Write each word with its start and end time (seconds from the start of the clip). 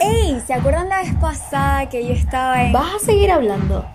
¡Ey! 0.00 0.40
¿Se 0.46 0.54
acuerdan 0.54 0.88
la 0.88 1.02
vez 1.02 1.14
pasada 1.20 1.88
que 1.88 2.06
yo 2.06 2.14
estaba 2.14 2.64
en... 2.64 2.72
¿Vas 2.72 2.94
a 2.94 2.98
seguir 2.98 3.30
hablando? 3.30 3.86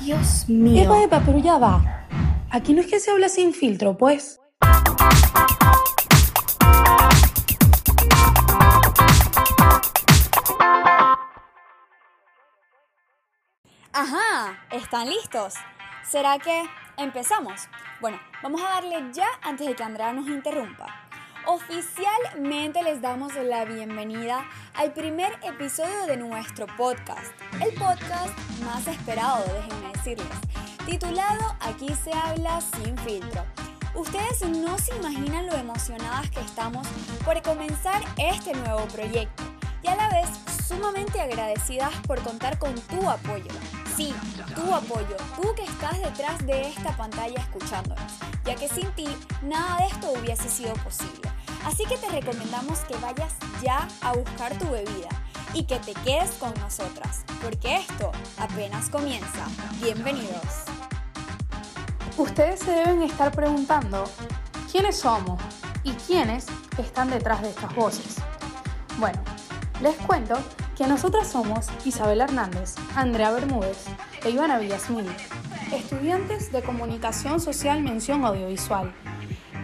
Dios 0.00 0.48
mío. 0.48 0.84
Epa, 0.84 1.02
epa, 1.02 1.22
pero 1.24 1.38
ya 1.38 1.58
va. 1.58 2.06
Aquí 2.50 2.72
no 2.72 2.80
es 2.80 2.86
que 2.86 2.98
se 2.98 3.10
habla 3.10 3.28
sin 3.28 3.52
filtro, 3.52 3.96
pues. 3.96 4.40
Ajá, 13.92 14.58
¿están 14.72 15.08
listos? 15.08 15.54
¿Será 16.02 16.38
que 16.38 16.62
empezamos? 16.96 17.68
Bueno, 18.00 18.18
vamos 18.42 18.62
a 18.62 18.68
darle 18.74 19.12
ya 19.12 19.26
antes 19.42 19.66
de 19.66 19.74
que 19.74 19.82
Andrea 19.82 20.12
nos 20.12 20.26
interrumpa. 20.26 21.09
Oficialmente 21.52 22.80
les 22.84 23.02
damos 23.02 23.34
la 23.34 23.64
bienvenida 23.64 24.48
al 24.76 24.92
primer 24.92 25.32
episodio 25.42 26.06
de 26.06 26.16
nuestro 26.16 26.68
podcast, 26.76 27.26
el 27.60 27.74
podcast 27.74 28.38
más 28.64 28.86
esperado, 28.86 29.42
déjenme 29.54 29.92
decirles, 29.92 30.28
titulado 30.86 31.56
Aquí 31.58 31.88
se 32.04 32.12
habla 32.12 32.60
sin 32.60 32.96
filtro. 32.98 33.44
Ustedes 33.96 34.48
no 34.48 34.78
se 34.78 34.94
imaginan 34.94 35.48
lo 35.48 35.56
emocionadas 35.56 36.30
que 36.30 36.38
estamos 36.38 36.86
por 37.24 37.42
comenzar 37.42 38.00
este 38.16 38.54
nuevo 38.54 38.86
proyecto 38.86 39.42
y 39.82 39.88
a 39.88 39.96
la 39.96 40.08
vez 40.10 40.28
sumamente 40.68 41.20
agradecidas 41.20 41.92
por 42.06 42.22
contar 42.22 42.60
con 42.60 42.76
tu 42.82 43.10
apoyo. 43.10 43.50
Sí, 43.96 44.14
tu 44.54 44.72
apoyo, 44.72 45.16
tú 45.34 45.52
que 45.56 45.64
estás 45.64 46.00
detrás 46.00 46.46
de 46.46 46.68
esta 46.68 46.96
pantalla 46.96 47.40
escuchándonos, 47.40 48.12
ya 48.44 48.54
que 48.54 48.68
sin 48.68 48.88
ti 48.92 49.08
nada 49.42 49.78
de 49.78 49.86
esto 49.86 50.12
hubiese 50.12 50.48
sido 50.48 50.74
posible. 50.74 51.28
Así 51.64 51.84
que 51.84 51.96
te 51.96 52.08
recomendamos 52.08 52.80
que 52.80 52.96
vayas 52.96 53.34
ya 53.62 53.86
a 54.00 54.12
buscar 54.12 54.56
tu 54.58 54.70
bebida 54.70 55.08
y 55.52 55.64
que 55.64 55.78
te 55.78 55.92
quedes 55.94 56.30
con 56.32 56.54
nosotras, 56.54 57.24
porque 57.42 57.76
esto 57.76 58.12
apenas 58.38 58.88
comienza. 58.88 59.46
Bienvenidos. 59.82 60.64
Ustedes 62.16 62.60
se 62.60 62.72
deben 62.72 63.02
estar 63.02 63.32
preguntando 63.32 64.04
quiénes 64.70 64.98
somos 64.98 65.40
y 65.84 65.92
quiénes 65.92 66.46
están 66.78 67.10
detrás 67.10 67.42
de 67.42 67.50
estas 67.50 67.74
voces. 67.74 68.16
Bueno, 68.98 69.18
les 69.80 69.96
cuento 69.96 70.38
que 70.76 70.86
nosotras 70.86 71.30
somos 71.30 71.66
Isabel 71.84 72.20
Hernández, 72.20 72.74
Andrea 72.94 73.30
Bermúdez 73.32 73.84
e 74.24 74.30
Ivana 74.30 74.58
Villasmil, 74.58 75.06
estudiantes 75.72 76.52
de 76.52 76.62
Comunicación 76.62 77.40
Social 77.40 77.82
Mención 77.82 78.24
Audiovisual, 78.24 78.92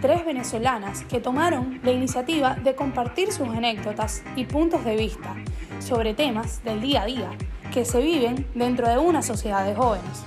tres 0.00 0.24
venezolanas 0.24 1.04
que 1.04 1.20
tomaron 1.20 1.80
la 1.82 1.92
iniciativa 1.92 2.54
de 2.54 2.74
compartir 2.74 3.32
sus 3.32 3.48
anécdotas 3.48 4.22
y 4.36 4.44
puntos 4.44 4.84
de 4.84 4.96
vista 4.96 5.36
sobre 5.78 6.14
temas 6.14 6.62
del 6.64 6.80
día 6.80 7.02
a 7.02 7.06
día 7.06 7.30
que 7.72 7.84
se 7.84 8.00
viven 8.00 8.46
dentro 8.54 8.88
de 8.88 8.98
una 8.98 9.22
sociedad 9.22 9.64
de 9.64 9.74
jóvenes. 9.74 10.24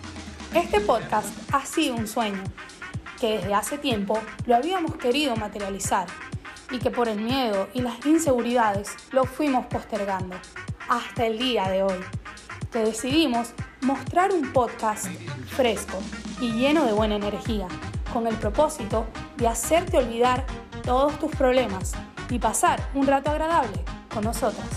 Este 0.53 0.79
podcast 0.79 1.29
ha 1.53 1.65
sido 1.65 1.95
un 1.95 2.07
sueño 2.07 2.43
que 3.19 3.37
desde 3.37 3.53
hace 3.53 3.77
tiempo 3.77 4.19
lo 4.45 4.55
habíamos 4.55 4.95
querido 4.95 5.35
materializar 5.35 6.07
y 6.71 6.79
que 6.79 6.91
por 6.91 7.07
el 7.07 7.19
miedo 7.19 7.67
y 7.73 7.81
las 7.81 8.05
inseguridades 8.05 8.95
lo 9.11 9.25
fuimos 9.25 9.65
postergando 9.67 10.35
hasta 10.87 11.25
el 11.25 11.37
día 11.37 11.69
de 11.69 11.83
hoy, 11.83 11.99
que 12.71 12.79
decidimos 12.79 13.53
mostrar 13.81 14.31
un 14.31 14.51
podcast 14.53 15.07
fresco 15.47 15.99
y 16.41 16.51
lleno 16.53 16.85
de 16.85 16.93
buena 16.93 17.15
energía, 17.15 17.67
con 18.13 18.27
el 18.27 18.35
propósito 18.35 19.05
de 19.39 19.47
hacerte 19.47 19.97
olvidar 19.97 20.45
todos 20.83 21.17
tus 21.19 21.31
problemas 21.31 21.93
y 22.29 22.39
pasar 22.39 22.81
un 22.93 23.07
rato 23.07 23.31
agradable 23.31 23.83
con 24.13 24.23
nosotras. 24.23 24.67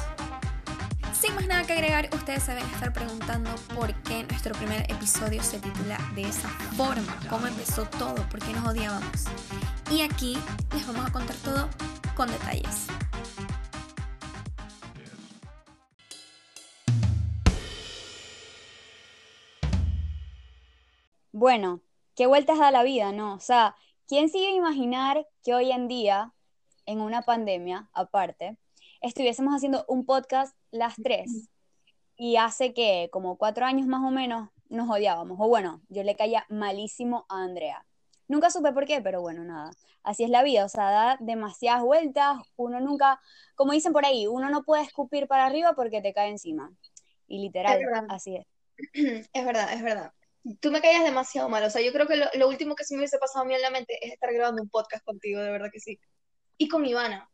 Sin 1.13 1.35
más 1.35 1.47
nada 1.47 1.65
que 1.65 1.73
agregar, 1.73 2.09
ustedes 2.15 2.43
se 2.43 2.53
deben 2.53 2.69
estar 2.71 2.93
preguntando 2.93 3.51
por 3.75 3.95
qué 4.03 4.25
nuestro 4.25 4.55
primer 4.55 4.91
episodio 4.91 5.43
se 5.43 5.61
titula 5.61 5.99
de 6.15 6.23
esa 6.23 6.49
forma, 6.77 7.19
cómo 7.29 7.47
empezó 7.47 7.85
todo, 7.85 8.15
por 8.29 8.41
qué 8.41 8.53
nos 8.53 8.67
odiábamos. 8.67 9.25
Y 9.91 10.03
aquí 10.03 10.37
les 10.73 10.87
vamos 10.87 11.07
a 11.07 11.13
contar 11.13 11.37
todo 11.37 11.69
con 12.17 12.29
detalles. 12.31 12.89
Bueno, 21.33 21.81
qué 22.15 22.27
vueltas 22.27 22.59
da 22.59 22.71
la 22.71 22.83
vida, 22.83 23.13
¿no? 23.13 23.35
O 23.35 23.41
sea, 23.41 23.77
¿quién 24.13 24.29
se 24.29 24.37
iba 24.37 24.51
a 24.51 24.55
imaginar 24.55 25.27
que 25.43 25.55
hoy 25.55 25.73
en 25.73 25.89
día, 25.89 26.35
en 26.85 27.01
una 27.01 27.23
pandemia 27.23 27.89
aparte, 27.95 28.59
estuviésemos 29.01 29.55
haciendo 29.55 29.87
un 29.89 30.05
podcast 30.05 30.55
las 30.71 30.97
tres? 31.03 31.49
Y 32.15 32.37
hace 32.37 32.75
que 32.75 33.09
como 33.11 33.39
cuatro 33.39 33.65
años 33.65 33.87
más 33.87 34.03
o 34.07 34.11
menos 34.11 34.51
nos 34.69 34.91
odiábamos. 34.91 35.39
O 35.41 35.49
bueno, 35.49 35.81
yo 35.89 36.03
le 36.03 36.15
caía 36.15 36.45
malísimo 36.51 37.25
a 37.31 37.43
Andrea. 37.43 37.87
Nunca 38.29 38.51
supe 38.51 38.71
por 38.73 38.85
qué, 38.85 39.01
pero 39.01 39.23
bueno, 39.23 39.45
nada. 39.45 39.71
Así 40.03 40.25
es 40.25 40.29
la 40.29 40.43
vida, 40.43 40.67
o 40.67 40.69
sea, 40.69 40.91
da 40.91 41.17
demasiadas 41.19 41.83
vueltas. 41.83 42.37
Uno 42.57 42.81
nunca, 42.81 43.19
como 43.55 43.73
dicen 43.73 43.95
por 43.95 44.05
ahí, 44.05 44.27
uno 44.27 44.51
no 44.51 44.63
puede 44.63 44.83
escupir 44.83 45.27
para 45.27 45.47
arriba 45.47 45.73
porque 45.73 46.03
te 46.03 46.13
cae 46.13 46.29
encima. 46.29 46.71
Y 47.27 47.39
literal, 47.39 47.81
Es 47.81 47.89
así 48.11 48.37
es. 48.37 48.47
Es 49.33 49.45
verdad, 49.47 49.73
es 49.73 49.83
verdad. 49.83 50.13
Tú 50.61 50.71
me 50.73 50.81
caías 50.81 51.05
demasiado 51.05 51.49
mal. 51.49 51.63
O 51.65 51.71
sea, 51.71 51.83
yo 51.83 51.93
creo 51.93 52.07
que 52.07 52.17
lo, 52.17 52.27
lo 52.35 52.49
último 52.49 52.75
que 52.75 52.85
se 52.85 52.95
me 52.95 53.01
hubiese 53.01 53.19
pasado 53.19 53.45
a 53.45 53.49
mí 53.49 53.55
en 53.55 53.63
la 53.63 53.71
mente 53.71 53.99
es 54.05 54.13
estar 54.13 54.33
grabando 54.33 54.63
un 54.63 54.69
podcast 54.69 55.05
contigo, 55.05 55.41
de 55.41 55.51
verdad 55.51 55.71
que 55.73 55.81
sí. 55.81 55.99
Y 56.59 56.69
con 56.69 56.85
Ivana. 56.85 57.29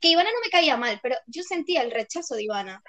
Que 0.00 0.08
Ivana 0.08 0.30
no 0.32 0.40
me 0.44 0.50
caía 0.50 0.76
mal, 0.76 0.98
pero 1.02 1.16
yo 1.26 1.42
sentía 1.42 1.82
el 1.82 1.90
rechazo 1.90 2.34
de 2.34 2.44
Ivana. 2.44 2.82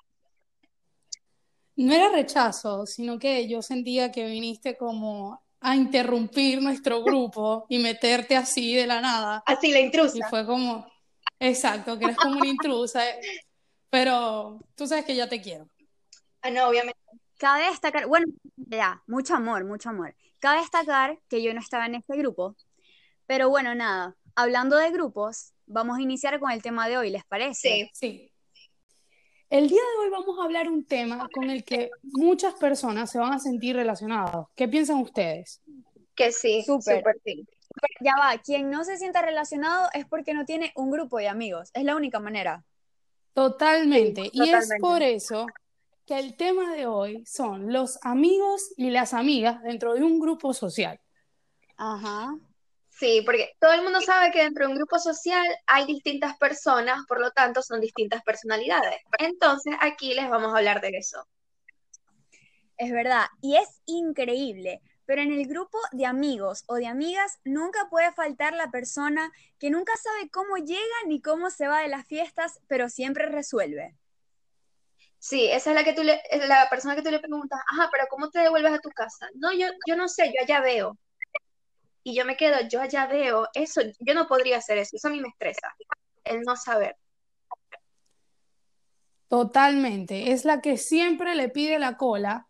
No 1.75 1.93
era 1.93 2.09
rechazo, 2.09 2.85
sino 2.85 3.17
que 3.19 3.47
yo 3.47 3.61
sentía 3.61 4.11
que 4.11 4.25
viniste 4.25 4.75
como 4.75 5.41
a 5.61 5.75
interrumpir 5.75 6.61
nuestro 6.61 7.03
grupo 7.03 7.65
y 7.69 7.79
meterte 7.79 8.35
así 8.35 8.75
de 8.75 8.87
la 8.87 9.01
nada. 9.01 9.43
Así, 9.45 9.71
la 9.71 9.79
Y 9.79 9.83
intrusa. 9.83 10.27
fue 10.29 10.45
como, 10.45 10.85
exacto, 11.39 11.97
que 11.97 12.05
eres 12.05 12.17
como 12.17 12.37
una 12.37 12.47
intrusa, 12.47 13.07
eh, 13.09 13.19
pero 13.89 14.59
tú 14.75 14.87
sabes 14.87 15.05
que 15.05 15.15
ya 15.15 15.27
te 15.29 15.41
quiero. 15.41 15.69
Ah, 16.41 16.49
no, 16.49 16.67
obviamente. 16.67 16.99
Cabe 17.37 17.65
destacar, 17.69 18.07
bueno, 18.07 18.25
ya, 18.77 19.03
mucho 19.07 19.35
amor, 19.35 19.65
mucho 19.65 19.89
amor. 19.89 20.15
Cabe 20.39 20.61
destacar 20.61 21.19
que 21.27 21.41
yo 21.41 21.53
no 21.53 21.59
estaba 21.59 21.85
en 21.85 21.95
este 21.95 22.15
grupo, 22.17 22.55
pero 23.25 23.49
bueno, 23.49 23.75
nada, 23.75 24.15
hablando 24.35 24.77
de 24.77 24.91
grupos, 24.91 25.53
vamos 25.65 25.97
a 25.97 26.01
iniciar 26.01 26.39
con 26.39 26.51
el 26.51 26.61
tema 26.61 26.87
de 26.87 26.97
hoy, 26.97 27.09
¿les 27.09 27.25
parece? 27.25 27.69
Sí. 27.69 27.91
Sí. 27.93 28.31
El 29.49 29.67
día 29.67 29.81
de 29.81 30.03
hoy 30.03 30.11
vamos 30.11 30.37
a 30.39 30.43
hablar 30.43 30.69
un 30.69 30.85
tema 30.85 31.27
con 31.33 31.49
el 31.49 31.63
que 31.63 31.89
muchas 32.03 32.53
personas 32.53 33.09
se 33.09 33.17
van 33.17 33.33
a 33.33 33.39
sentir 33.39 33.75
relacionados. 33.75 34.47
¿Qué 34.55 34.67
piensan 34.67 34.97
ustedes? 34.97 35.61
Que 36.13 36.31
sí, 36.31 36.61
Súper. 36.63 36.99
súper 36.99 37.19
sí. 37.25 37.47
Ya 38.01 38.13
va, 38.19 38.37
quien 38.37 38.69
no 38.69 38.83
se 38.83 38.97
sienta 38.97 39.21
relacionado 39.21 39.89
es 39.93 40.05
porque 40.05 40.33
no 40.33 40.45
tiene 40.45 40.71
un 40.75 40.91
grupo 40.91 41.17
de 41.17 41.29
amigos, 41.29 41.71
es 41.73 41.83
la 41.83 41.95
única 41.95 42.19
manera. 42.19 42.63
Totalmente. 43.33 44.23
Sí, 44.23 44.31
Y 44.33 44.49
es 44.49 44.69
por 44.79 45.01
eso 45.01 45.47
que 46.09 46.17
el 46.17 46.35
tema 46.35 46.73
de 46.73 46.87
hoy 46.87 47.23
son 47.27 47.71
los 47.71 47.99
amigos 48.01 48.73
y 48.75 48.89
las 48.89 49.13
amigas 49.13 49.61
dentro 49.61 49.93
de 49.93 50.01
un 50.01 50.19
grupo 50.19 50.55
social. 50.55 50.99
Ajá. 51.77 52.35
Sí, 52.89 53.21
porque 53.23 53.51
todo 53.59 53.73
el 53.73 53.83
mundo 53.83 54.01
sabe 54.01 54.31
que 54.31 54.41
dentro 54.41 54.65
de 54.65 54.71
un 54.71 54.77
grupo 54.79 54.97
social 54.97 55.45
hay 55.67 55.85
distintas 55.85 56.35
personas, 56.39 57.05
por 57.07 57.21
lo 57.21 57.29
tanto 57.29 57.61
son 57.61 57.79
distintas 57.79 58.23
personalidades. 58.23 58.95
Entonces, 59.19 59.75
aquí 59.81 60.15
les 60.15 60.27
vamos 60.31 60.51
a 60.51 60.57
hablar 60.57 60.81
de 60.81 60.89
eso. 60.97 61.27
Es 62.77 62.91
verdad, 62.91 63.27
y 63.43 63.57
es 63.57 63.69
increíble, 63.85 64.81
pero 65.05 65.21
en 65.21 65.31
el 65.31 65.45
grupo 65.45 65.77
de 65.91 66.07
amigos 66.07 66.63
o 66.65 66.77
de 66.77 66.87
amigas 66.87 67.37
nunca 67.43 67.87
puede 67.91 68.11
faltar 68.13 68.53
la 68.53 68.71
persona 68.71 69.31
que 69.59 69.69
nunca 69.69 69.93
sabe 69.95 70.31
cómo 70.31 70.57
llega 70.57 70.79
ni 71.05 71.21
cómo 71.21 71.51
se 71.51 71.67
va 71.67 71.81
de 71.81 71.89
las 71.89 72.07
fiestas, 72.07 72.59
pero 72.67 72.89
siempre 72.89 73.27
resuelve. 73.27 73.98
Sí, 75.19 75.47
esa 75.51 75.71
es 75.71 75.75
la 75.75 75.83
que 75.83 75.93
tú 75.93 76.01
le, 76.01 76.21
es 76.31 76.47
la 76.47 76.69
persona 76.69 76.95
que 76.95 77.01
tú 77.01 77.11
le 77.11 77.19
preguntas, 77.19 77.59
ajá, 77.71 77.89
pero 77.91 78.05
¿cómo 78.09 78.29
te 78.29 78.39
devuelves 78.39 78.73
a 78.73 78.79
tu 78.79 78.89
casa? 78.89 79.27
No, 79.35 79.51
yo, 79.51 79.67
yo 79.85 79.95
no 79.97 80.07
sé, 80.07 80.27
yo 80.27 80.41
allá 80.41 80.61
veo. 80.61 80.97
Y 82.03 82.15
yo 82.15 82.23
me 82.25 82.37
quedo, 82.37 82.55
yo 82.69 82.81
allá 82.81 83.05
veo, 83.05 83.47
eso, 83.53 83.81
yo 83.99 84.13
no 84.13 84.27
podría 84.27 84.57
hacer 84.57 84.77
eso, 84.77 84.95
eso 84.95 85.09
a 85.09 85.11
mí 85.11 85.19
me 85.19 85.27
estresa, 85.27 85.75
el 86.23 86.41
no 86.41 86.55
saber. 86.55 86.95
Totalmente. 89.27 90.31
Es 90.31 90.45
la 90.45 90.61
que 90.61 90.77
siempre 90.77 91.35
le 91.35 91.49
pide 91.49 91.77
la 91.77 91.97
cola, 91.97 92.47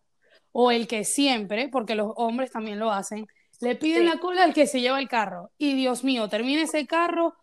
o 0.52 0.70
el 0.70 0.86
que 0.86 1.04
siempre, 1.04 1.68
porque 1.68 1.94
los 1.94 2.12
hombres 2.16 2.50
también 2.52 2.78
lo 2.78 2.90
hacen, 2.90 3.26
le 3.60 3.76
piden 3.76 4.02
Sí. 4.02 4.08
la 4.08 4.18
cola 4.18 4.44
al 4.44 4.54
que 4.54 4.66
se 4.66 4.80
lleva 4.80 4.98
el 4.98 5.08
carro. 5.08 5.50
Y 5.58 5.74
Dios 5.74 6.04
mío, 6.04 6.28
termina 6.28 6.62
ese 6.62 6.86
carro 6.86 7.34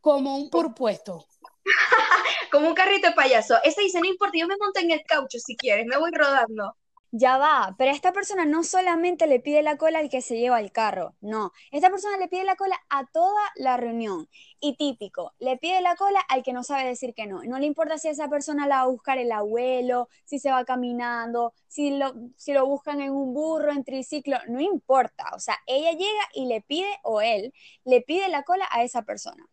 como 0.00 0.36
un 0.36 0.48
porpuesto. 0.50 1.26
Como 2.52 2.68
un 2.68 2.74
carrito 2.74 3.08
de 3.08 3.14
payaso. 3.14 3.56
Ese 3.64 3.82
dice, 3.82 4.00
no 4.00 4.06
importa, 4.06 4.38
yo 4.38 4.46
me 4.46 4.56
monto 4.56 4.80
en 4.80 4.90
el 4.90 5.02
caucho 5.04 5.38
si 5.38 5.56
quieres, 5.56 5.86
me 5.86 5.98
voy 5.98 6.10
rodando. 6.12 6.76
Ya 7.12 7.38
va, 7.38 7.74
pero 7.76 7.90
esta 7.90 8.12
persona 8.12 8.44
no 8.44 8.62
solamente 8.62 9.26
le 9.26 9.40
pide 9.40 9.62
la 9.62 9.76
cola 9.76 9.98
al 9.98 10.08
que 10.08 10.22
se 10.22 10.38
lleva 10.38 10.60
el 10.60 10.70
carro, 10.70 11.16
no, 11.20 11.50
esta 11.72 11.90
persona 11.90 12.16
le 12.18 12.28
pide 12.28 12.44
la 12.44 12.54
cola 12.54 12.76
a 12.88 13.04
toda 13.06 13.40
la 13.56 13.76
reunión. 13.76 14.28
Y 14.60 14.76
típico, 14.76 15.32
le 15.40 15.56
pide 15.58 15.80
la 15.80 15.96
cola 15.96 16.20
al 16.28 16.44
que 16.44 16.52
no 16.52 16.62
sabe 16.62 16.86
decir 16.86 17.12
que 17.14 17.26
no. 17.26 17.42
No 17.42 17.58
le 17.58 17.66
importa 17.66 17.98
si 17.98 18.06
esa 18.08 18.28
persona 18.28 18.68
la 18.68 18.76
va 18.76 18.82
a 18.82 18.86
buscar 18.86 19.18
el 19.18 19.32
abuelo, 19.32 20.08
si 20.24 20.38
se 20.38 20.52
va 20.52 20.64
caminando, 20.64 21.52
si 21.66 21.90
lo, 21.98 22.14
si 22.36 22.52
lo 22.52 22.64
buscan 22.66 23.00
en 23.00 23.10
un 23.12 23.34
burro, 23.34 23.72
en 23.72 23.82
triciclo, 23.84 24.38
no 24.48 24.60
importa. 24.60 25.30
O 25.34 25.40
sea, 25.40 25.56
ella 25.66 25.90
llega 25.92 26.22
y 26.34 26.46
le 26.46 26.60
pide, 26.62 26.88
o 27.02 27.20
él, 27.20 27.52
le 27.84 28.02
pide 28.02 28.28
la 28.28 28.44
cola 28.44 28.68
a 28.70 28.84
esa 28.84 29.02
persona. 29.02 29.49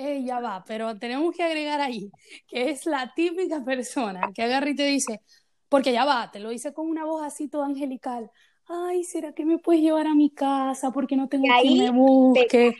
Eh, 0.00 0.22
ya 0.24 0.38
va, 0.38 0.64
pero 0.64 0.96
tenemos 0.96 1.34
que 1.34 1.42
agregar 1.42 1.80
ahí 1.80 2.12
que 2.46 2.70
es 2.70 2.86
la 2.86 3.12
típica 3.14 3.64
persona 3.64 4.30
que 4.32 4.44
agarra 4.44 4.70
y 4.70 4.76
te 4.76 4.84
dice, 4.84 5.22
porque 5.68 5.92
ya 5.92 6.04
va, 6.04 6.30
te 6.30 6.38
lo 6.38 6.50
dice 6.50 6.72
con 6.72 6.86
una 6.88 7.04
voz 7.04 7.22
así 7.24 7.48
toda 7.48 7.66
angelical. 7.66 8.30
Ay, 8.68 9.02
¿será 9.02 9.32
que 9.32 9.44
me 9.44 9.58
puedes 9.58 9.82
llevar 9.82 10.06
a 10.06 10.14
mi 10.14 10.30
casa? 10.30 10.92
Porque 10.92 11.16
no 11.16 11.28
tengo 11.28 11.42
quien 11.44 11.52
ahí 11.54 11.78
me 11.80 11.90
busque. 11.90 12.76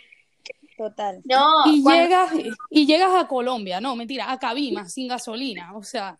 Total. 0.76 1.20
No, 1.24 1.44
Y 1.66 1.82
cuando- 1.82 2.02
llegas, 2.04 2.32
y 2.70 2.86
llegas 2.86 3.12
a 3.16 3.26
Colombia, 3.26 3.80
no, 3.80 3.96
mentira, 3.96 4.30
a 4.30 4.38
Cabima, 4.38 4.88
sin 4.88 5.08
gasolina. 5.08 5.76
O 5.76 5.82
sea, 5.82 6.16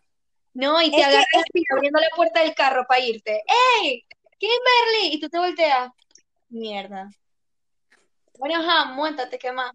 no, 0.55 0.83
y 0.83 0.91
te 0.91 0.97
que- 0.97 1.05
agarras 1.05 1.27
así, 1.33 1.63
abriendo 1.73 2.01
la 2.01 2.09
puerta 2.17 2.41
del 2.43 2.55
carro 2.57 2.85
para 2.89 2.99
irte. 3.05 3.41
¡Ey! 3.83 4.05
Kimberly, 4.37 5.15
y 5.15 5.21
tú 5.21 5.29
te 5.29 5.39
volteas. 5.39 5.93
Mierda. 6.49 7.09
Bueno, 8.37 8.57
ajá, 8.57 8.95
montate, 8.95 9.39
¿qué 9.39 9.53
más? 9.53 9.73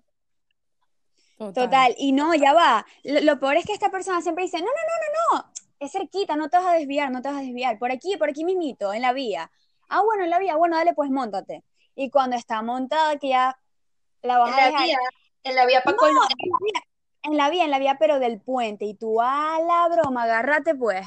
Total. 1.48 1.66
Total, 1.66 1.95
y 1.98 2.12
no, 2.12 2.34
ya 2.36 2.54
va. 2.54 2.86
Lo, 3.04 3.19
lo 3.22 3.40
peor 3.40 3.57
es 3.57 3.66
que 3.66 3.74
esta 3.74 3.90
persona 3.90 4.22
siempre 4.22 4.44
dice, 4.45 4.60
no, 4.60 4.66
no, 4.66 4.72
no, 4.72 5.38
no, 5.38 5.44
no, 5.44 5.51
es 5.80 5.92
cerquita, 5.92 6.36
no 6.36 6.50
te 6.50 6.57
vas 6.57 6.68
a 6.68 6.74
desviar, 6.74 7.12
no 7.12 7.22
te 7.22 7.30
vas 7.30 7.40
a 7.40 7.42
desviar, 7.42 7.78
por 7.80 7.92
aquí, 7.92 8.16
por 8.18 8.30
aquí 8.30 8.45
mismito, 8.45 8.94
en 8.94 9.01
la 9.01 9.13
vía. 9.13 9.51
Ah, 9.90 10.01
bueno, 10.01 10.24
en 10.24 10.30
la 10.30 10.40
vía, 10.40 10.56
bueno, 10.56 10.78
dale, 10.78 10.94
pues 10.94 11.10
montate. 11.10 11.63
Y 11.95 12.10
cuando 12.10 12.36
está 12.36 12.62
montada, 12.62 13.18
que 13.18 13.30
ya 13.30 13.60
la 14.22 14.38
vas 14.40 14.50
En 14.50 14.54
a 14.54 14.57
la 14.57 14.66
dejar, 14.68 14.86
vía, 14.86 15.00
en 15.44 15.56
la 15.56 15.66
vía 15.66 15.81
para 15.84 15.95
No, 15.95 16.00
Colombia. 16.00 16.28
en 16.40 16.50
la 16.50 16.57
vía, 16.60 16.84
en 17.24 17.38
la 17.38 17.50
vía, 17.50 17.63
en 17.66 17.72
la 17.72 17.80
vía, 17.80 17.98
pero 18.00 18.19
del 18.19 18.40
puente, 18.40 18.86
y 18.86 18.94
tú, 18.95 19.22
a 19.22 19.60
la 19.60 19.88
broma, 19.90 20.24
agárrate 20.24 20.74
pues. 20.75 21.06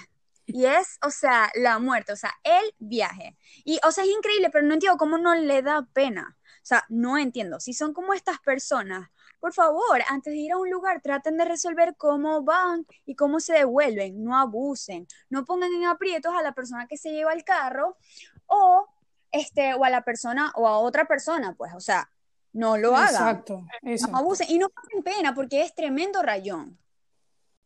Y 0.49 0.67
es, 0.67 0.99
o 1.05 1.11
sea, 1.11 1.51
la 1.57 1.81
muerte, 1.81 2.13
o 2.13 2.17
sea, 2.17 2.33
el 2.45 2.73
viaje. 2.79 3.37
Y, 3.65 3.81
o 3.85 3.91
sea, 3.91 4.05
es 4.05 4.11
increíble, 4.11 4.49
pero 4.51 4.65
no 4.65 4.75
entiendo 4.75 4.97
cómo 4.97 5.19
no 5.19 5.35
le 5.35 5.61
da 5.63 5.85
pena. 5.93 6.37
O 6.39 6.69
sea, 6.69 6.85
no 6.89 7.19
entiendo. 7.19 7.59
Si 7.59 7.73
son 7.75 7.93
como 7.93 8.15
estas 8.15 8.39
personas, 8.39 9.09
por 9.47 9.53
favor, 9.53 10.03
antes 10.09 10.33
de 10.33 10.41
ir 10.41 10.51
a 10.51 10.57
un 10.57 10.69
lugar, 10.69 11.01
traten 11.01 11.37
de 11.37 11.45
resolver 11.45 11.95
cómo 11.97 12.43
van 12.43 12.85
y 13.05 13.15
cómo 13.15 13.39
se 13.39 13.53
devuelven. 13.53 14.25
No 14.25 14.37
abusen. 14.37 15.07
No 15.31 15.45
pongan 15.45 15.73
en 15.73 15.85
aprietos 15.85 16.35
a 16.35 16.43
la 16.43 16.51
persona 16.51 16.89
que 16.89 16.97
se 16.97 17.13
lleva 17.13 17.33
el 17.33 17.45
carro 17.45 17.97
o, 18.47 18.89
este, 19.31 19.75
o 19.75 19.85
a 19.85 19.91
la 19.91 20.03
persona 20.03 20.51
o 20.57 20.67
a 20.67 20.79
otra 20.79 21.05
persona, 21.05 21.55
pues, 21.55 21.73
o 21.77 21.79
sea, 21.79 22.11
no 22.55 22.77
lo 22.77 22.97
hagan. 22.97 23.07
Exacto. 23.13 23.65
No 23.83 24.19
abusen 24.19 24.49
y 24.51 24.59
no 24.59 24.69
pasen 24.69 25.05
pena 25.05 25.33
porque 25.33 25.63
es 25.63 25.73
tremendo 25.77 26.23
rayón. 26.23 26.77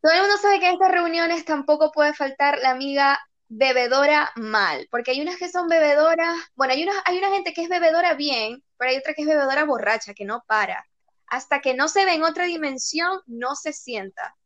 Todo 0.02 0.12
el 0.12 0.20
mundo 0.20 0.36
sabe 0.36 0.60
que 0.60 0.66
en 0.66 0.74
estas 0.74 0.92
reuniones 0.92 1.46
tampoco 1.46 1.92
puede 1.92 2.12
faltar 2.12 2.58
la 2.58 2.72
amiga 2.72 3.18
bebedora 3.48 4.30
mal, 4.36 4.86
porque 4.90 5.12
hay 5.12 5.22
unas 5.22 5.38
que 5.38 5.48
son 5.48 5.66
bebedoras, 5.66 6.36
bueno, 6.56 6.74
hay 6.74 6.82
una, 6.82 6.92
hay 7.06 7.16
una 7.16 7.30
gente 7.30 7.54
que 7.54 7.62
es 7.62 7.70
bebedora 7.70 8.12
bien, 8.12 8.62
pero 8.76 8.90
hay 8.90 8.98
otra 8.98 9.14
que 9.14 9.22
es 9.22 9.28
bebedora 9.28 9.64
borracha, 9.64 10.12
que 10.12 10.26
no 10.26 10.44
para. 10.46 10.86
Hasta 11.30 11.60
que 11.60 11.74
no 11.74 11.88
se 11.88 12.04
ve 12.04 12.14
en 12.14 12.22
otra 12.24 12.44
dimensión, 12.44 13.20
no 13.26 13.54
se 13.54 13.72
sienta. 13.72 14.36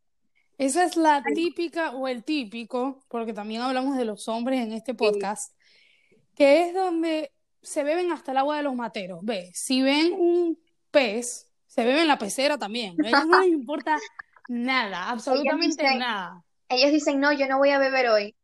Esa 0.59 0.85
es 0.85 0.97
la 0.97 1.23
típica 1.35 1.91
o 1.91 2.07
el 2.07 2.23
típico, 2.23 3.03
porque 3.09 3.33
también 3.33 3.63
hablamos 3.63 3.97
de 3.97 4.05
los 4.05 4.29
hombres 4.29 4.61
en 4.61 4.73
este 4.73 4.95
podcast, 4.95 5.53
que 6.37 6.63
es 6.69 6.75
donde 6.75 7.33
se 7.63 7.83
beben 7.83 8.13
hasta 8.13 8.31
el 8.31 8.37
agua 8.39 8.59
de 8.59 8.63
los 8.63 8.75
materos. 8.77 9.19
Ve, 9.23 9.51
si 9.55 9.83
ven 9.83 10.13
un 10.13 10.59
pez, 10.93 11.51
se 11.67 11.85
beben 11.85 12.07
la 12.07 12.19
pecera 12.19 12.57
también. 12.57 12.95
A 13.05 13.09
ellos 13.09 13.27
no 13.27 13.41
les 13.41 13.49
importa 13.53 13.99
nada, 14.49 15.09
absolutamente 15.11 15.83
dicen- 15.83 15.99
nada. 15.99 16.45
Ellos 16.69 16.93
dicen, 16.93 17.19
no, 17.21 17.33
yo 17.33 17.47
no 17.49 17.59
voy 17.59 17.71
a 17.71 17.79
beber 17.79 18.09
hoy. 18.09 18.37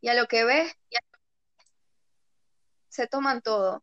Y 0.00 0.08
a 0.08 0.14
lo 0.14 0.26
que 0.26 0.44
ves, 0.44 0.72
ya- 0.90 0.98
se 2.88 3.06
toman 3.06 3.40
todo. 3.42 3.82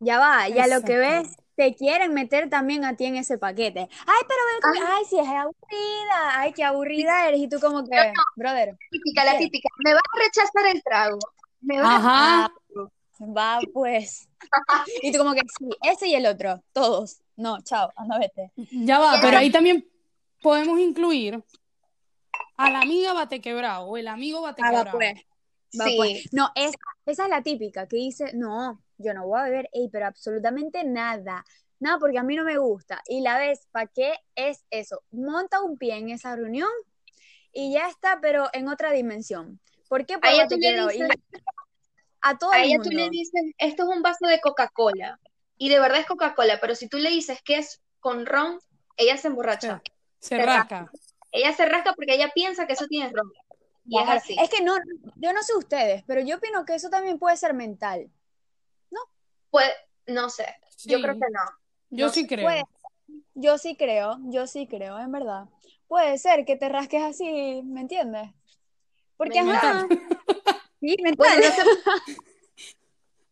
Ya 0.00 0.18
va, 0.18 0.48
y 0.48 0.58
a 0.58 0.66
lo 0.66 0.82
que 0.82 0.96
ves, 0.96 1.36
te 1.58 1.74
quieren 1.74 2.14
meter 2.14 2.48
también 2.48 2.84
a 2.84 2.94
ti 2.96 3.06
en 3.06 3.16
ese 3.16 3.36
paquete. 3.36 3.80
Ay, 3.80 4.22
pero 4.28 4.40
ve 4.46 4.60
conmigo. 4.62 4.86
ay, 4.88 5.04
sí, 5.10 5.18
es 5.18 5.26
aburrida, 5.26 6.38
ay, 6.38 6.52
qué 6.52 6.62
aburrida 6.62 7.26
eres. 7.26 7.40
Y 7.40 7.48
tú 7.48 7.58
como 7.58 7.84
que, 7.84 8.12
brother, 8.36 8.78
Típica, 8.92 9.24
la 9.24 9.36
típica. 9.36 9.68
Me 9.84 9.92
vas 9.92 10.02
a 10.04 10.18
rechazar 10.24 10.66
el 10.72 10.82
trago. 10.84 11.18
Me 11.60 11.80
vas 11.80 11.90
a- 11.90 11.96
Ajá, 12.44 12.52
va 13.20 13.58
pues. 13.72 14.28
Y 15.02 15.10
tú 15.10 15.18
como 15.18 15.34
que, 15.34 15.40
sí, 15.58 15.68
ese 15.82 16.06
y 16.06 16.14
el 16.14 16.26
otro, 16.26 16.62
todos. 16.72 17.18
No, 17.34 17.60
chao, 17.62 17.92
anda, 17.96 18.18
vete. 18.20 18.52
ya 18.70 19.00
va, 19.00 19.18
pero 19.20 19.38
ahí 19.38 19.50
también 19.50 19.84
podemos 20.40 20.78
incluir 20.78 21.42
a 22.56 22.70
la 22.70 22.82
amiga 22.82 23.14
bate 23.14 23.40
quebrado 23.40 23.86
o 23.86 23.96
el 23.96 24.06
amigo 24.06 24.42
bate 24.42 24.62
Ah, 24.64 24.70
va 24.70 24.78
quebrado. 24.84 24.98
pues. 24.98 25.14
Va 25.80 25.84
Sí. 25.86 25.94
pues. 25.96 26.32
No, 26.32 26.50
esa, 26.54 26.78
esa 27.04 27.24
es 27.24 27.28
la 27.30 27.42
típica 27.42 27.88
que 27.88 27.96
dice, 27.96 28.30
no, 28.34 28.80
yo 28.98 29.14
no 29.14 29.26
voy 29.26 29.40
a 29.40 29.44
beber, 29.44 29.68
ey, 29.72 29.88
pero 29.90 30.06
absolutamente 30.06 30.84
nada. 30.84 31.44
Nada, 31.80 31.98
porque 31.98 32.18
a 32.18 32.22
mí 32.24 32.34
no 32.36 32.44
me 32.44 32.58
gusta. 32.58 33.00
Y 33.06 33.20
la 33.20 33.38
ves, 33.38 33.66
¿para 33.70 33.86
qué 33.86 34.14
es 34.34 34.64
eso? 34.70 35.02
Monta 35.12 35.62
un 35.62 35.78
pie 35.78 35.96
en 35.96 36.10
esa 36.10 36.34
reunión 36.34 36.68
y 37.52 37.72
ya 37.72 37.88
está, 37.88 38.18
pero 38.20 38.48
en 38.52 38.68
otra 38.68 38.90
dimensión. 38.90 39.60
¿Por 39.88 40.04
qué? 40.04 40.18
Por 40.18 40.28
A 40.28 40.32
ella 40.32 40.42
bate 40.42 40.54
tú 40.56 40.60
le 40.60 40.68
quebrado. 40.68 40.90
Y 40.90 41.02
dices- 41.02 41.08
a 42.20 42.36
todo 42.36 42.50
A 42.52 42.58
el 42.62 42.64
ella 42.70 42.82
tú 42.82 42.90
le 42.90 42.96
mundo. 43.02 43.10
dices, 43.10 43.42
esto 43.58 43.82
es 43.84 43.96
un 43.96 44.02
vaso 44.02 44.26
de 44.26 44.40
Coca-Cola. 44.40 45.20
Y 45.56 45.68
de 45.68 45.80
verdad 45.80 46.00
es 46.00 46.06
Coca-Cola, 46.06 46.58
pero 46.60 46.74
si 46.74 46.88
tú 46.88 46.98
le 46.98 47.10
dices 47.10 47.40
que 47.44 47.58
es 47.58 47.80
con 48.00 48.26
ron, 48.26 48.58
ella 48.96 49.16
se 49.16 49.28
emborracha. 49.28 49.80
Se 50.20 50.36
Se 50.36 50.44
rasca. 50.44 50.90
Ella 51.30 51.52
se 51.52 51.66
rasca 51.66 51.92
porque 51.94 52.14
ella 52.14 52.30
piensa 52.34 52.66
que 52.66 52.72
eso 52.72 52.86
tiene 52.86 53.10
ron. 53.12 53.30
Y 53.86 53.98
es 54.00 54.08
así. 54.08 54.36
Es 54.38 54.50
que 54.50 54.62
no, 54.62 54.74
yo 55.16 55.32
no 55.32 55.42
sé 55.42 55.54
ustedes, 55.56 56.02
pero 56.06 56.20
yo 56.20 56.36
opino 56.36 56.64
que 56.64 56.74
eso 56.74 56.90
también 56.90 57.18
puede 57.18 57.36
ser 57.36 57.54
mental. 57.54 58.10
Pues, 59.50 59.70
no 60.06 60.30
sé. 60.30 60.46
Yo 60.84 61.00
creo 61.00 61.14
que 61.14 61.20
no. 61.30 61.40
Yo 61.90 62.06
no 62.06 62.12
sí 62.12 62.22
sé, 62.22 62.26
creo. 62.28 62.68
Yo 63.34 63.58
sí 63.58 63.76
creo, 63.76 64.18
yo 64.24 64.46
sí 64.46 64.66
creo, 64.66 64.98
en 64.98 65.12
verdad. 65.12 65.46
Puede 65.86 66.18
ser 66.18 66.44
que 66.44 66.56
te 66.56 66.68
rasques 66.68 67.02
así, 67.02 67.62
¿me 67.64 67.80
entiendes? 67.80 68.30
Porque, 69.16 69.42
Mental. 69.42 69.76
ajá, 69.76 69.88
sí, 70.80 70.96
mental. 71.02 71.16
Bueno, 71.16 71.48
no 71.48 71.96
sé. 72.06 72.16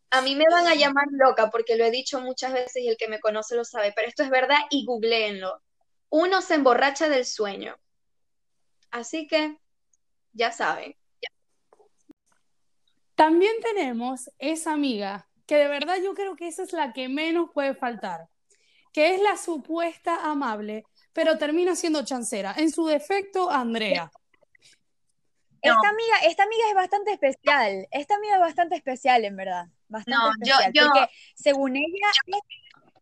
A 0.09 0.21
mí 0.21 0.35
me 0.35 0.45
van 0.49 0.67
a 0.67 0.75
llamar 0.75 1.07
loca 1.11 1.49
porque 1.51 1.75
lo 1.75 1.83
he 1.83 1.91
dicho 1.91 2.21
muchas 2.21 2.53
veces 2.53 2.81
y 2.81 2.87
el 2.87 2.97
que 2.97 3.09
me 3.09 3.19
conoce 3.19 3.55
lo 3.55 3.65
sabe, 3.65 3.91
pero 3.93 4.07
esto 4.07 4.23
es 4.23 4.29
verdad 4.29 4.57
y 4.69 4.85
googleenlo. 4.85 5.61
Uno 6.09 6.41
se 6.41 6.55
emborracha 6.55 7.09
del 7.09 7.25
sueño. 7.25 7.75
Así 8.89 9.27
que, 9.27 9.57
ya 10.31 10.51
saben. 10.51 10.95
También 13.15 13.53
tenemos 13.61 14.31
esa 14.37 14.71
amiga, 14.73 15.26
que 15.47 15.55
de 15.55 15.67
verdad 15.67 15.95
yo 16.03 16.13
creo 16.13 16.35
que 16.35 16.47
esa 16.47 16.63
es 16.63 16.73
la 16.73 16.93
que 16.93 17.09
menos 17.09 17.49
puede 17.53 17.73
faltar, 17.73 18.27
que 18.93 19.15
es 19.15 19.21
la 19.21 19.37
supuesta 19.37 20.29
amable, 20.29 20.83
pero 21.13 21.37
termina 21.37 21.75
siendo 21.75 22.03
chancera. 22.05 22.53
En 22.57 22.69
su 22.71 22.85
defecto, 22.85 23.49
Andrea. 23.49 24.11
Esta 25.61 25.89
amiga, 25.89 26.15
esta 26.25 26.43
amiga 26.43 26.67
es 26.69 26.75
bastante 26.75 27.11
especial. 27.13 27.87
Esta 27.91 28.15
amiga 28.15 28.35
es 28.35 28.39
bastante 28.41 28.75
especial, 28.75 29.25
en 29.25 29.35
verdad. 29.35 29.65
Bastante 29.87 30.17
No, 30.17 30.31
especial. 30.31 30.71
yo- 30.73 30.85
Porque 30.85 31.09
según 31.35 31.75
ella 31.75 32.09
es 32.27 32.39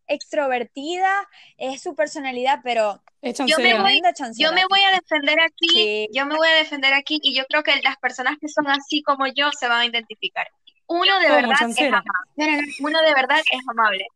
extrovertida, 0.07 1.27
es 1.57 1.81
su 1.81 1.95
personalidad, 1.95 2.61
pero 2.63 3.01
Es 3.21 3.37
Yo 3.39 3.45
me 3.45 3.51
chancera. 3.53 3.81
voy-. 3.81 4.01
Yo 4.37 4.51
me 4.53 4.65
voy 4.69 4.79
a 4.81 4.91
defender 4.95 5.39
aquí, 5.39 5.67
Sí. 5.69 6.07
yo 6.13 6.25
me 6.27 6.35
voy 6.37 6.47
a 6.47 6.55
defender 6.55 6.93
aquí 6.93 7.19
y 7.23 7.35
yo 7.35 7.43
creo 7.47 7.63
que 7.63 7.81
las 7.81 7.97
personas 7.97 8.37
que 8.39 8.47
son 8.47 8.67
así 8.67 9.01
como 9.01 9.25
yo 9.27 9.49
se 9.59 9.67
van 9.67 9.81
a 9.81 9.85
identificar. 9.87 10.47
Uno 10.87 11.19
de 11.19 11.27
¿Cómo, 11.27 11.35
verdad 11.35 11.69
es 11.69 11.79
amable. 11.79 12.05
No, 12.35 12.45
no, 12.45 12.61
no, 12.61 12.67
Uno 12.81 13.01
de 13.01 13.13
verdad 13.13 13.39
es 13.39 13.67
amable. 13.67 14.07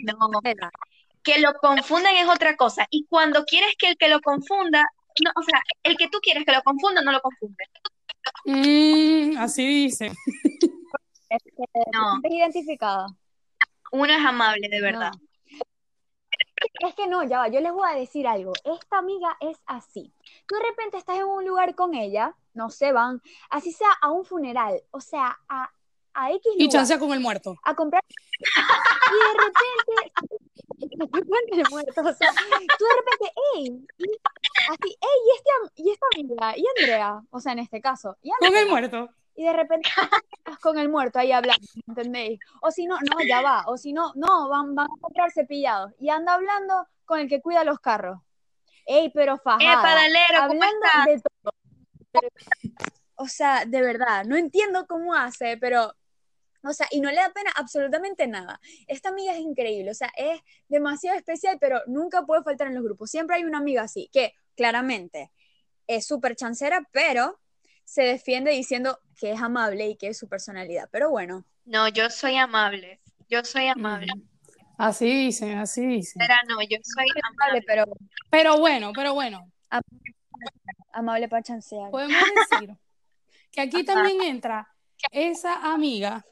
No, 0.00 0.70
que 1.22 1.38
lo 1.38 1.54
confunden 1.54 2.16
es 2.16 2.28
otra 2.28 2.56
cosa. 2.56 2.86
Y 2.90 3.06
cuando 3.08 3.44
quieres 3.44 3.74
que 3.78 3.88
el 3.88 3.96
que 3.96 4.08
lo 4.08 4.20
confunda, 4.20 4.86
no, 5.24 5.30
o 5.36 5.42
sea, 5.42 5.60
el 5.82 5.96
que 5.96 6.08
tú 6.08 6.18
quieres 6.20 6.44
que 6.44 6.52
lo 6.52 6.62
confunda, 6.62 7.02
no 7.02 7.12
lo 7.12 7.20
confunde. 7.20 7.64
Mm, 8.44 9.38
así 9.38 9.66
dice. 9.66 10.12
No, 11.92 12.20
¿Te 12.22 12.28
sientes 12.28 12.32
identificada? 12.32 13.06
uno 13.92 14.12
es 14.12 14.24
amable, 14.24 14.68
de 14.68 14.80
verdad. 14.80 15.12
No. 15.12 15.30
Es 16.86 16.94
que 16.94 17.06
no, 17.06 17.22
ya 17.24 17.38
va, 17.38 17.48
yo 17.48 17.60
les 17.60 17.72
voy 17.72 17.88
a 17.90 17.96
decir 17.96 18.26
algo. 18.26 18.52
Esta 18.64 18.98
amiga 18.98 19.36
es 19.40 19.58
así. 19.66 20.12
Tú 20.46 20.56
de 20.56 20.62
repente 20.62 20.98
estás 20.98 21.16
en 21.16 21.24
un 21.24 21.44
lugar 21.44 21.74
con 21.74 21.94
ella, 21.94 22.36
no 22.52 22.70
se 22.70 22.92
van, 22.92 23.22
así 23.48 23.72
sea 23.72 23.90
a 24.00 24.10
un 24.10 24.24
funeral, 24.24 24.82
o 24.90 25.00
sea, 25.00 25.38
a, 25.48 25.70
a 26.14 26.30
X 26.32 26.40
Y 26.56 26.64
lugar, 26.64 26.72
chancea 26.72 26.98
con 26.98 27.12
el 27.12 27.20
muerto. 27.20 27.56
a 27.64 27.74
comprar. 27.74 28.02
Y 28.08 29.14
de 29.16 29.32
repente, 29.44 30.12
el 31.60 31.64
muerto, 31.70 32.00
o 32.00 32.12
sea, 32.14 32.32
tú 32.32 32.84
de 32.84 32.94
repente, 32.96 33.32
ey, 33.56 33.86
y 33.98 34.04
así, 34.70 34.96
ey, 35.00 35.18
y, 35.26 35.30
este, 35.36 35.50
y 35.82 35.90
esta 35.90 36.06
amiga, 36.14 36.56
y 36.56 36.64
Andrea, 36.78 37.20
o 37.30 37.40
sea, 37.40 37.52
en 37.52 37.58
este 37.60 37.80
caso, 37.80 38.16
y 38.22 38.30
Con 38.30 38.48
el 38.48 38.54
Andrea, 38.56 38.70
muerto. 38.70 39.08
y 39.34 39.44
de 39.44 39.52
repente 39.52 39.88
estás 40.38 40.58
con 40.58 40.78
el 40.78 40.88
muerto 40.88 41.18
ahí 41.18 41.32
hablando, 41.32 41.66
¿entendéis? 41.86 42.40
O 42.62 42.70
si 42.70 42.86
no, 42.86 42.96
no, 43.00 43.16
ya 43.26 43.42
va, 43.42 43.64
o 43.66 43.76
si 43.76 43.92
no, 43.92 44.12
no, 44.14 44.48
van, 44.48 44.74
van 44.74 44.86
a 44.86 45.00
comprar 45.00 45.30
cepillados 45.32 45.92
y 45.98 46.08
anda 46.10 46.34
hablando 46.34 46.86
con 47.04 47.20
el 47.20 47.28
que 47.28 47.40
cuida 47.42 47.64
los 47.64 47.80
carros. 47.80 48.20
Ey, 48.86 49.10
pero 49.10 49.36
fajada. 49.38 49.72
Epa, 49.72 49.94
Dalero, 49.94 50.48
¿cómo 50.48 50.62
hablando 50.62 50.86
estás? 50.86 51.06
de 51.06 51.20
todo. 51.42 51.52
O 53.16 53.28
sea, 53.28 53.64
de 53.66 53.82
verdad, 53.82 54.24
no 54.24 54.36
entiendo 54.36 54.86
cómo 54.86 55.14
hace, 55.14 55.56
pero, 55.58 55.94
o 56.62 56.72
sea, 56.72 56.86
y 56.90 57.00
no 57.00 57.08
le 57.10 57.16
da 57.16 57.30
pena 57.32 57.50
absolutamente 57.56 58.26
nada. 58.26 58.60
Esta 58.86 59.08
amiga 59.08 59.32
es 59.32 59.40
increíble, 59.40 59.90
o 59.90 59.94
sea, 59.94 60.10
es 60.16 60.40
demasiado 60.68 61.16
especial, 61.16 61.58
pero 61.60 61.80
nunca 61.86 62.24
puede 62.26 62.42
faltar 62.42 62.66
en 62.68 62.74
los 62.74 62.84
grupos. 62.84 63.10
Siempre 63.10 63.36
hay 63.36 63.44
una 63.44 63.58
amiga 63.58 63.82
así, 63.82 64.08
que 64.12 64.34
claramente 64.56 65.30
es 65.86 66.06
súper 66.06 66.36
chancera, 66.36 66.86
pero 66.92 67.40
se 67.84 68.02
defiende 68.02 68.50
diciendo 68.52 69.00
que 69.18 69.32
es 69.32 69.40
amable 69.42 69.88
y 69.88 69.96
que 69.96 70.08
es 70.08 70.18
su 70.18 70.28
personalidad. 70.28 70.88
Pero 70.92 71.10
bueno, 71.10 71.44
No, 71.64 71.88
yo 71.88 72.10
soy 72.10 72.36
amable. 72.36 73.00
Yo 73.28 73.44
soy 73.44 73.66
amable. 73.68 74.12
Así 74.78 75.06
dicen, 75.06 75.58
así 75.58 75.86
dicen. 75.86 76.22
Espera, 76.22 76.38
no, 76.48 76.56
yo 76.62 76.78
soy 76.82 77.06
amable, 77.22 77.58
amable. 77.58 77.62
pero 77.66 77.84
Pero 78.30 78.58
bueno, 78.58 78.92
pero 78.94 79.14
bueno, 79.14 79.50
amable 80.92 81.28
para 81.28 81.42
chancear. 81.42 81.90
podemos 81.90 82.16
decir 82.50 82.76
que 83.52 83.60
aquí 83.60 83.84
también 83.84 84.22
entra 84.22 84.68
esa 85.12 85.72
amiga 85.72 86.24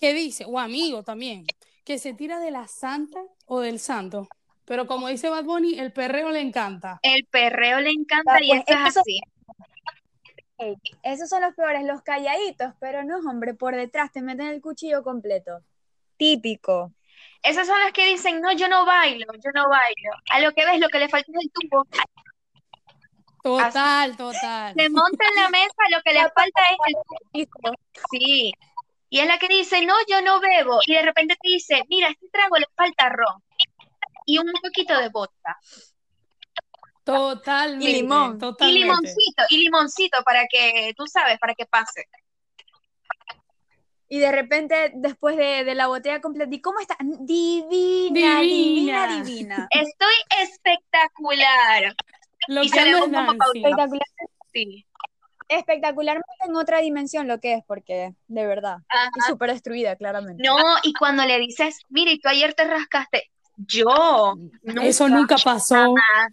que 0.00 0.14
dice, 0.14 0.44
o 0.46 0.58
amigo 0.58 1.02
también, 1.02 1.44
que 1.84 1.98
se 1.98 2.14
tira 2.14 2.38
de 2.40 2.50
la 2.50 2.66
santa 2.68 3.20
o 3.46 3.60
del 3.60 3.78
santo. 3.78 4.28
Pero 4.64 4.86
como 4.86 5.08
dice 5.08 5.28
Bad 5.28 5.44
Bunny, 5.44 5.78
el 5.78 5.92
perreo 5.92 6.30
le 6.30 6.40
encanta. 6.40 6.98
El 7.02 7.26
perreo 7.26 7.80
le 7.80 7.90
encanta 7.90 8.34
Ah, 8.34 8.38
y 8.42 8.48
pues 8.48 8.60
esto 8.60 8.72
es 8.72 8.88
eso- 8.88 9.00
así. 9.00 9.20
Esos 11.02 11.28
son 11.30 11.40
los 11.42 11.54
peores, 11.54 11.84
los 11.84 12.02
calladitos, 12.02 12.74
pero 12.80 13.02
no, 13.02 13.18
hombre, 13.18 13.54
por 13.54 13.74
detrás 13.74 14.12
te 14.12 14.20
meten 14.20 14.48
el 14.48 14.60
cuchillo 14.60 15.02
completo. 15.02 15.62
Típico. 16.18 16.92
Esas 17.42 17.66
son 17.66 17.78
las 17.80 17.92
que 17.92 18.06
dicen, 18.06 18.40
no, 18.42 18.52
yo 18.52 18.68
no 18.68 18.84
bailo, 18.84 19.26
yo 19.42 19.50
no 19.54 19.68
bailo. 19.68 20.10
A 20.30 20.40
lo 20.40 20.52
que 20.52 20.66
ves, 20.66 20.78
lo 20.78 20.88
que 20.90 20.98
le 20.98 21.08
falta 21.08 21.32
es 21.32 21.44
el 21.44 21.50
tubo. 21.50 21.86
Total, 23.42 24.16
total. 24.18 24.74
Se 24.76 24.88
monta 24.90 25.24
en 25.34 25.42
la 25.42 25.48
mesa, 25.48 25.82
lo 25.90 26.02
que 26.02 26.12
le 26.12 26.20
falta 26.20 26.60
es 26.70 26.76
el 27.32 27.46
tubo. 27.48 27.74
Sí. 28.10 28.52
Y 29.12 29.18
es 29.18 29.26
la 29.26 29.38
que 29.38 29.48
dice, 29.48 29.84
no, 29.84 29.94
yo 30.08 30.22
no 30.22 30.40
bebo. 30.40 30.78
Y 30.86 30.94
de 30.94 31.02
repente 31.02 31.34
te 31.34 31.48
dice, 31.48 31.82
mira, 31.88 32.06
a 32.08 32.10
este 32.12 32.28
trago 32.32 32.56
le 32.56 32.66
falta 32.76 33.08
ron. 33.08 33.42
Y 34.24 34.38
un 34.38 34.52
poquito 34.62 34.96
de 34.96 35.08
vodka. 35.08 35.58
Totalmente. 37.02 37.90
Y 37.90 37.92
limón. 37.94 38.36
Y 38.36 38.38
Totalmente. 38.38 38.80
limoncito, 38.80 39.42
y 39.50 39.58
limoncito 39.58 40.22
para 40.22 40.46
que, 40.46 40.94
tú 40.96 41.06
sabes, 41.08 41.38
para 41.40 41.54
que 41.54 41.66
pase. 41.66 42.06
Y 44.08 44.18
de 44.18 44.30
repente, 44.32 44.92
después 44.94 45.36
de, 45.36 45.64
de 45.64 45.74
la 45.74 45.86
botella 45.88 46.20
completa, 46.20 46.54
¿y 46.54 46.60
cómo 46.60 46.78
está? 46.80 46.96
Divina, 47.00 48.40
divina, 48.40 49.06
Divina. 49.06 49.22
divina. 49.24 49.68
Estoy 49.70 50.14
espectacular. 50.40 51.94
Lo 52.48 52.62
Y 52.62 52.70
que 52.70 52.80
anda 52.80 52.98
es 52.98 53.08
Nancy. 53.08 53.58
Espectacular, 53.58 54.06
Sí. 54.52 54.86
Espectacularmente 55.50 56.30
en 56.46 56.56
otra 56.56 56.78
dimensión 56.78 57.26
lo 57.28 57.40
que 57.40 57.54
es, 57.54 57.64
porque 57.66 58.14
de 58.28 58.46
verdad, 58.46 58.76
Ajá. 58.88 59.10
y 59.16 59.20
súper 59.28 59.50
destruida, 59.52 59.96
claramente. 59.96 60.42
No, 60.46 60.56
y 60.82 60.92
cuando 60.94 61.24
le 61.24 61.38
dices, 61.38 61.80
mire, 61.88 62.18
tú 62.22 62.28
ayer 62.28 62.54
te 62.54 62.64
rascaste, 62.64 63.30
yo 63.56 64.34
Eso 64.82 65.08
nunca 65.08 65.36
pasó. 65.42 65.74
jamás. 65.74 66.30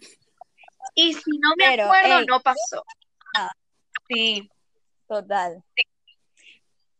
Y 0.94 1.12
si 1.14 1.38
no 1.38 1.50
me 1.58 1.64
Pero, 1.66 1.84
acuerdo, 1.84 2.18
ey. 2.20 2.26
no 2.26 2.40
pasó. 2.40 2.82
Ah. 3.36 3.50
Sí, 4.08 4.48
Total. 5.06 5.62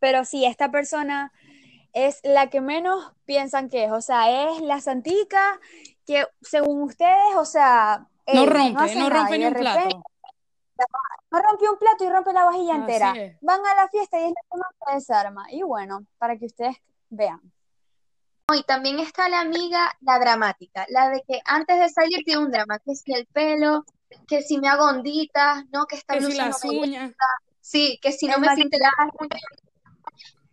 Pero 0.00 0.24
sí, 0.24 0.44
esta 0.44 0.70
persona 0.70 1.32
es 1.92 2.20
la 2.22 2.48
que 2.50 2.60
menos 2.60 3.12
piensan 3.24 3.68
que 3.68 3.84
es, 3.84 3.92
o 3.92 4.00
sea, 4.00 4.50
es 4.50 4.60
la 4.60 4.80
santica 4.80 5.58
que 6.06 6.26
según 6.40 6.82
ustedes, 6.82 7.34
o 7.36 7.44
sea, 7.44 8.06
No 8.32 8.46
rompe, 8.46 8.94
no 8.94 9.10
rompe 9.10 9.38
ni 9.38 9.44
un 9.46 9.54
repente 9.54 9.60
plato. 9.60 10.02
No 11.30 11.42
rompió 11.42 11.72
un 11.72 11.78
plato 11.78 12.04
y 12.04 12.08
rompe 12.08 12.32
la 12.32 12.44
vajilla 12.44 12.74
entera. 12.76 13.12
Van 13.40 13.60
a 13.66 13.74
la 13.74 13.88
fiesta 13.88 14.18
y 14.18 14.24
es 14.24 14.30
la 14.30 14.40
que 14.50 14.58
más 14.58 14.70
se 14.86 14.94
desarma. 14.94 15.46
Y 15.50 15.62
bueno, 15.62 16.06
para 16.18 16.36
que 16.38 16.46
ustedes 16.46 16.76
vean. 17.10 17.40
y 18.54 18.62
también 18.62 18.98
está 18.98 19.28
la 19.28 19.40
amiga, 19.40 19.92
la 20.00 20.18
dramática, 20.18 20.86
la 20.88 21.10
de 21.10 21.22
que 21.26 21.40
antes 21.44 21.78
de 21.78 21.88
salir 21.90 22.24
tiene 22.24 22.42
un 22.44 22.50
drama, 22.50 22.78
que 22.78 22.94
si 22.94 23.12
el 23.12 23.26
pelo, 23.26 23.84
que 24.26 24.40
si 24.42 24.58
me 24.58 24.68
hago 24.68 24.84
onditas, 24.86 25.64
no, 25.70 25.84
que 25.86 25.96
esta 25.96 26.14
Que 26.14 26.22
si 26.22 26.28
no 26.38 26.44
las 26.46 26.64
uñas. 26.64 27.12
sí, 27.60 27.98
que 28.00 28.12
si 28.12 28.26
no 28.26 28.38
me 28.38 28.46
las 28.46 28.56
uñas, 28.58 28.70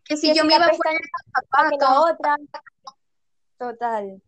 que 0.03 0.17
si 0.17 0.27
Que 0.27 0.35
yo 0.35 0.41
si 0.41 0.47
me 0.47 0.59
la 0.59 0.65
iba 0.65 0.65
a 0.65 0.69
poner 0.71 1.01
la 1.01 1.41
zapatos, 1.79 2.11
otra. 2.11 2.35
Total. 3.57 4.21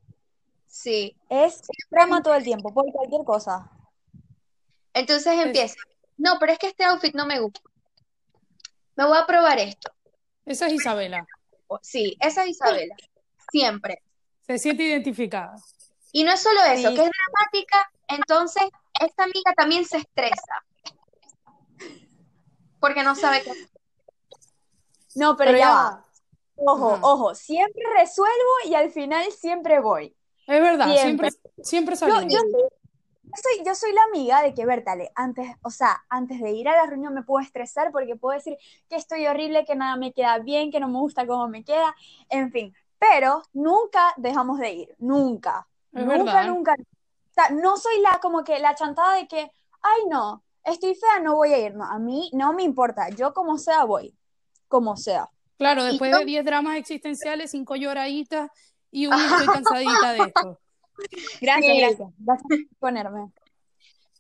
sí. 0.68 1.16
Es 1.30 1.62
drama 1.92 2.22
todo 2.24 2.36
el 2.36 2.44
tiempo, 2.44 2.74
por 2.74 2.89
cualquier 2.92 3.25
cosa. 3.25 3.70
Entonces 4.98 5.34
empieza, 5.46 5.75
no, 6.18 6.38
pero 6.39 6.54
es 6.54 6.60
que 6.60 6.68
este 6.68 6.84
outfit 6.84 7.13
no 7.13 7.25
me 7.25 7.39
gusta. 7.39 7.62
Me 8.96 9.06
voy 9.06 9.18
a 9.18 9.25
probar 9.27 9.60
esto. 9.60 9.92
Esa 10.46 10.68
es 10.68 10.74
Isabela. 10.74 11.25
Sí, 11.82 12.18
esa 12.20 12.44
es 12.44 12.50
Isabela, 12.51 12.96
siempre. 13.51 14.01
Se 14.48 14.58
siente 14.58 14.84
identificada. 14.84 15.56
Y 16.12 16.24
no 16.24 16.32
es 16.32 16.42
solo 16.42 16.62
eso, 16.63 16.89
Sí. 16.89 16.96
que 16.96 17.04
es 17.04 17.10
dramática, 17.12 17.92
entonces 18.08 18.63
esta 19.00 19.24
amiga 19.25 19.54
también 19.56 19.86
se 19.86 19.98
estresa. 19.98 20.63
Porque 22.80 23.04
no 23.04 23.16
sabe 23.16 23.42
qué 23.44 23.51
hacer. 23.51 23.70
No, 25.16 25.36
pero, 25.36 25.50
Pero 25.51 25.60
ya 25.60 25.66
ya 25.66 25.74
va. 25.74 26.04
Ojo, 26.60 26.98
ojo, 27.01 27.36
siempre 27.36 27.84
resuelvo 28.00 28.51
y 28.66 28.74
al 28.74 28.89
final 28.92 29.32
siempre 29.32 29.80
voy. 29.80 30.16
Es 30.48 30.62
verdad, 30.62 30.86
siempre, 30.96 31.30
Siempre. 31.32 31.63
siempre 31.63 31.96
Yo, 31.96 32.00
salimos. 32.00 32.34
yo 32.34 32.39
soy, 32.39 32.51
yo 32.51 32.68
soy, 33.36 33.65
yo 33.65 33.75
soy 33.75 33.93
la 33.93 34.01
amiga 34.03 34.41
de 34.41 34.53
que, 34.53 34.65
Bertale, 34.65 35.12
antes, 35.15 35.48
o 35.62 35.69
sea, 35.69 36.03
antes 36.10 36.39
de 36.41 36.51
ir 36.51 36.67
a 36.69 36.75
la 36.75 36.86
reunión 36.86 37.13
me 37.13 37.24
puedo 37.24 37.43
estresar 37.43 37.91
porque 37.91 38.15
puedo 38.15 38.36
decir 38.38 38.57
que 38.89 38.96
estoy 38.96 39.27
horrible, 39.27 39.65
que 39.65 39.75
nada 39.75 39.96
me 39.98 40.13
queda 40.13 40.39
bien, 40.39 40.72
que 40.72 40.79
no 40.79 40.88
me 40.88 41.00
gusta 41.00 41.25
cómo 41.27 41.48
me 41.48 41.63
queda, 41.63 41.96
en 42.29 42.51
fin. 42.51 42.74
Pero 43.00 43.43
nunca 43.53 44.13
dejamos 44.17 44.60
de 44.60 44.72
ir, 44.72 44.96
nunca. 44.98 45.67
Es 45.93 46.03
nunca, 46.05 46.24
verdad. 46.34 46.48
nunca. 46.48 46.74
O 46.79 47.34
sea, 47.34 47.50
no 47.50 47.77
soy 47.77 48.00
la 48.01 48.19
como 48.19 48.43
que 48.43 48.60
la 48.60 48.74
chantada 48.75 49.15
de 49.15 49.27
que, 49.27 49.51
ay 49.81 50.01
no, 50.10 50.43
estoy 50.63 50.96
fea, 50.96 51.19
no 51.22 51.36
voy 51.36 51.53
a 51.53 51.60
ir. 51.60 51.75
No, 51.75 51.86
a 51.86 52.00
mí 52.00 52.29
no 52.34 52.53
me 52.53 52.63
importa, 52.63 53.10
yo 53.10 53.34
como 53.34 53.57
sea 53.57 53.84
voy, 53.84 54.15
como 54.67 54.98
sea. 54.98 55.29
Claro, 55.57 55.84
después 55.84 56.12
yo- 56.12 56.19
de 56.19 56.25
10 56.25 56.46
dramas 56.46 56.77
existenciales, 56.77 57.51
5 57.51 57.75
lloraditas 57.75 58.50
y 58.91 59.07
una 59.07 59.27
estoy 59.27 59.48
cansadita 59.63 60.13
de 60.13 60.24
esto. 60.24 60.60
Gracias, 61.42 61.72
Sí. 61.74 61.80
gracias. 61.80 62.10
Gracias 62.18 62.48
por 62.50 62.77
ponerme. 62.80 63.32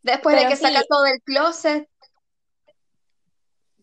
Después 0.03 0.35
de 0.41 0.47
que 0.47 0.55
sí. 0.55 0.61
saca 0.63 0.83
todo 0.87 1.03
del 1.03 1.21
closet, 1.23 1.89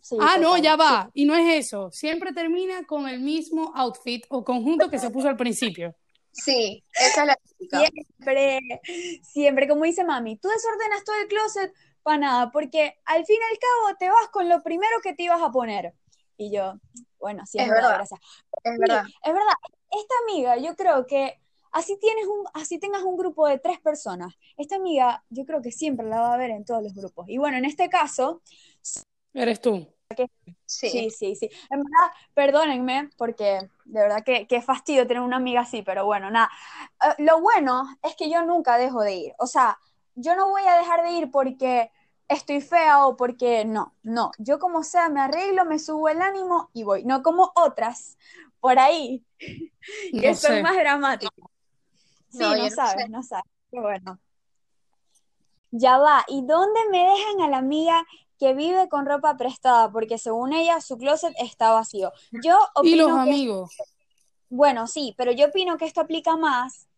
Sí, 0.00 0.18
Ah, 0.20 0.36
no, 0.38 0.58
ya 0.58 0.76
va. 0.76 1.10
Y 1.14 1.24
no 1.24 1.34
es 1.34 1.64
eso. 1.64 1.90
Siempre 1.90 2.34
termina 2.34 2.84
con 2.84 3.08
el 3.08 3.20
mismo 3.20 3.72
outfit 3.74 4.22
o 4.28 4.44
conjunto 4.44 4.90
que 4.90 4.98
se 4.98 5.08
puso 5.08 5.28
al 5.28 5.36
principio. 5.38 5.94
sí, 6.30 6.84
esa 6.92 7.22
es 7.22 7.26
la 7.28 7.36
típica. 7.36 7.78
Siempre, 7.78 8.60
siempre, 9.22 9.66
como 9.68 9.84
dice 9.84 10.04
mami, 10.04 10.36
tú 10.36 10.48
desordenas 10.48 11.04
todo 11.04 11.16
el 11.16 11.28
closet 11.28 11.72
para 12.02 12.18
nada, 12.18 12.50
porque 12.52 12.96
al 13.06 13.24
fin 13.24 13.36
y 13.40 13.52
al 13.52 13.58
cabo 13.58 13.96
te 13.98 14.08
vas 14.10 14.28
con 14.30 14.46
lo 14.50 14.62
primero 14.62 15.00
que 15.02 15.14
te 15.14 15.22
ibas 15.22 15.40
a 15.40 15.50
poner. 15.50 15.94
Y 16.36 16.52
yo, 16.54 16.74
bueno, 17.18 17.46
sí, 17.46 17.56
es, 17.56 17.64
Es 17.64 17.70
verdad, 17.70 17.82
verdad. 17.92 17.96
gracias. 17.98 18.20
Es 18.62 18.72
Sí, 18.74 18.78
verdad. 18.80 19.04
es 19.22 19.32
verdad. 19.32 19.54
Esta 19.90 20.14
amiga, 20.24 20.56
yo 20.58 20.76
creo 20.76 21.06
que 21.06 21.40
así 21.74 21.98
tienes 22.00 22.26
un, 22.26 22.46
así 22.54 22.78
tengas 22.80 23.02
un 23.04 23.16
grupo 23.18 23.46
de 23.48 23.58
tres 23.60 23.80
personas, 23.80 24.34
esta 24.56 24.76
amiga, 24.76 25.24
yo 25.30 25.44
creo 25.46 25.62
que 25.62 25.72
siempre 25.72 26.06
la 26.08 26.20
va 26.22 26.34
a 26.34 26.38
ver 26.38 26.50
en 26.52 26.64
todos 26.64 26.82
los 26.82 26.94
grupos. 26.94 27.28
Y 27.28 27.38
bueno, 27.38 27.58
en 27.58 27.66
este 27.66 27.90
caso, 27.90 28.42
Eres 29.32 29.60
tú. 29.60 29.86
Sí. 30.66 30.90
Sí, 30.90 31.10
sí, 31.10 31.34
sí. 31.36 31.48
En 31.70 31.78
verdad, 31.82 32.12
perdónenme, 32.34 33.10
porque 33.16 33.60
de 33.84 34.00
verdad 34.02 34.24
que, 34.24 34.46
que 34.46 34.62
fastidio 34.62 35.06
tener 35.06 35.22
una 35.22 35.36
amiga 35.36 35.60
así, 35.62 35.82
pero 35.82 36.04
bueno, 36.06 36.30
nada. 36.30 36.50
Eh, 37.02 37.22
lo 37.22 37.40
bueno 37.40 37.84
es 38.02 38.16
que 38.16 38.30
yo 38.30 38.44
nunca 38.44 38.76
dejo 38.78 39.02
de 39.02 39.14
ir. 39.14 39.34
O 39.38 39.46
sea, 39.46 39.78
yo 40.14 40.36
no 40.36 40.48
voy 40.50 40.62
a 40.66 40.76
dejar 40.78 41.02
de 41.04 41.12
ir 41.12 41.30
porque 41.30 41.90
estoy 42.28 42.60
fea 42.60 43.06
o 43.06 43.16
porque 43.16 43.64
no, 43.64 43.96
no. 44.02 44.30
Yo 44.38 44.58
como 44.58 44.82
sea 44.82 45.08
me 45.08 45.20
arreglo, 45.20 45.64
me 45.64 45.78
subo 45.78 46.08
el 46.08 46.22
ánimo 46.22 46.70
y 46.72 46.84
voy. 46.84 47.04
No 47.04 47.22
como 47.22 47.52
otras 47.56 48.16
por 48.60 48.78
ahí 48.78 49.24
que 50.20 50.30
No 50.30 50.34
son 50.34 50.58
sé. 50.58 50.62
más 50.62 50.74
dramáticas. 50.76 51.48
Sí, 52.36 52.42
No, 52.42 52.56
no, 52.56 52.56
yo 52.56 52.64
no 52.64 52.70
sabes, 52.70 53.04
sé. 53.04 53.08
no 53.08 53.22
sabes. 53.22 53.44
Qué 53.70 53.80
bueno. 53.80 54.18
Ya 55.70 55.98
va. 55.98 56.24
¿Y 56.28 56.42
dónde 56.46 56.80
me 56.90 56.98
dejan 57.04 57.40
a 57.42 57.48
la 57.48 57.58
amiga 57.58 58.04
que 58.38 58.54
vive 58.54 58.88
con 58.88 59.06
ropa 59.06 59.36
prestada? 59.36 59.90
Porque 59.90 60.18
según 60.18 60.52
ella, 60.52 60.80
su 60.80 60.96
closet 60.98 61.34
está 61.38 61.70
vacío. 61.70 62.12
Yo 62.42 62.58
Y 62.82 62.94
los 62.96 63.08
opino 63.08 63.24
que, 63.24 63.30
amigos. 63.30 63.76
bueno, 64.48 64.86
sí, 64.86 65.14
pero 65.16 65.32
yo 65.32 65.46
opino 65.46 65.76
que 65.76 65.84
esto 65.86 66.00
aplica 66.00 66.36
más 66.36 66.88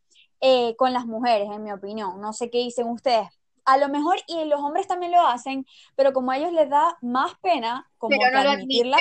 eh, 0.40 0.75
con 0.76 0.93
las 0.93 1.07
mujeres, 1.07 1.49
en 1.50 1.62
mi 1.64 1.73
opinión. 1.73 2.21
No 2.21 2.33
sé 2.33 2.50
qué 2.50 2.59
dicen 2.59 2.88
ustedes. 2.88 3.28
A 3.64 3.78
lo 3.78 3.88
mejor, 3.88 4.16
y 4.28 4.45
los 4.45 4.61
hombres 4.61 4.87
también 4.87 5.11
lo 5.12 5.26
hacen, 5.26 5.66
pero 5.97 6.12
como 6.12 6.31
a 6.31 6.37
ellos 6.38 6.52
les 6.52 6.69
da 6.71 6.97
más 7.02 7.33
pena 7.40 7.90
como 7.99 8.16
Pero 8.16 8.31
no 8.31 8.38
que 8.38 8.45
lo 8.45 8.50
admitirla, 8.52 8.99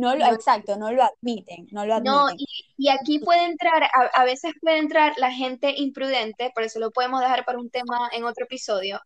no 0.00 0.14
lo, 0.16 0.24
exacto, 0.26 0.76
no 0.76 0.90
lo 0.92 1.02
admiten, 1.04 1.68
no 1.70 1.84
lo 1.86 1.94
admiten. 1.94 2.12
No, 2.14 2.26
y, 2.36 2.46
y 2.78 2.88
aquí 2.88 3.18
puede 3.18 3.44
entrar, 3.44 3.84
a, 3.84 3.88
a 4.14 4.24
veces 4.24 4.52
puede 4.60 4.78
entrar 4.78 5.14
la 5.18 5.30
gente 5.32 5.74
imprudente, 5.76 6.50
por 6.54 6.64
eso 6.64 6.78
lo 6.80 6.90
podemos 6.90 7.20
dejar 7.20 7.44
para 7.44 7.58
un 7.58 7.70
tema 7.70 8.08
en 8.12 8.24
otro 8.24 8.44
episodio, 8.46 9.00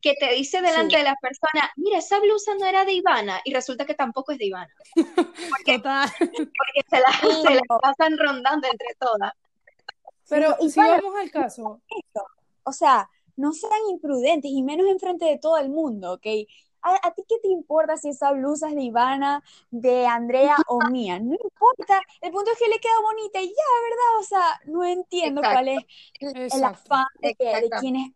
que 0.00 0.14
te 0.20 0.32
dice 0.32 0.60
delante 0.60 0.94
Sí. 0.94 0.98
de 0.98 1.04
las 1.04 1.16
personas, 1.20 1.70
mira, 1.76 1.98
esa 1.98 2.20
blusa 2.20 2.52
no 2.60 2.66
era 2.66 2.84
de 2.84 2.92
Ivana, 2.92 3.40
y 3.44 3.52
resulta 3.52 3.84
que 3.86 3.94
tampoco 3.94 4.32
es 4.32 4.38
de 4.38 4.46
Ivana, 4.46 4.72
Total. 5.66 6.08
porque 6.18 6.82
se 6.88 7.00
la, 7.00 7.12
Sí, 7.20 7.42
se 7.42 7.54
la 7.54 7.62
pasan 7.80 8.16
rondando 8.18 8.68
entre 8.70 8.94
todas. 8.98 9.32
Pero 10.28 10.56
y 10.60 10.70
si 10.70 10.80
vamos 10.80 11.14
al 11.20 11.30
caso, 11.30 11.80
O 12.64 12.72
sea, 12.72 13.08
no 13.36 13.52
sean 13.52 13.78
imprudentes 13.90 14.50
y 14.50 14.62
menos 14.62 14.86
enfrente 14.88 15.24
de 15.24 15.38
todo 15.38 15.56
el 15.58 15.68
mundo, 15.68 16.14
¿ok? 16.14 16.26
¿A, 16.86 17.08
a 17.08 17.14
ti 17.14 17.24
qué 17.28 17.36
te 17.42 17.48
importa 17.48 17.96
si 17.96 18.10
esa 18.10 18.32
blusa 18.32 18.68
es 18.68 18.76
de 18.76 18.82
Ivana, 18.82 19.42
de 19.70 20.06
Andrea 20.06 20.56
o 20.68 20.82
mía? 20.82 21.18
No 21.18 21.34
importa. 21.42 22.00
El 22.20 22.30
punto 22.32 22.50
es 22.52 22.58
que 22.58 22.68
le 22.68 22.78
queda 22.78 23.00
bonita 23.02 23.40
y 23.40 23.48
ya, 23.48 23.64
¿verdad? 23.82 24.20
O 24.20 24.22
sea, 24.22 24.60
no 24.66 24.84
entiendo 24.84 25.40
Exacto. 25.40 25.54
cuál 25.54 25.68
es 25.68 26.54
el, 26.54 26.64
afán 26.64 27.06
de, 27.20 27.34
que, 27.34 27.44
de 27.60 27.70
quién 27.80 27.96
es. 27.96 28.12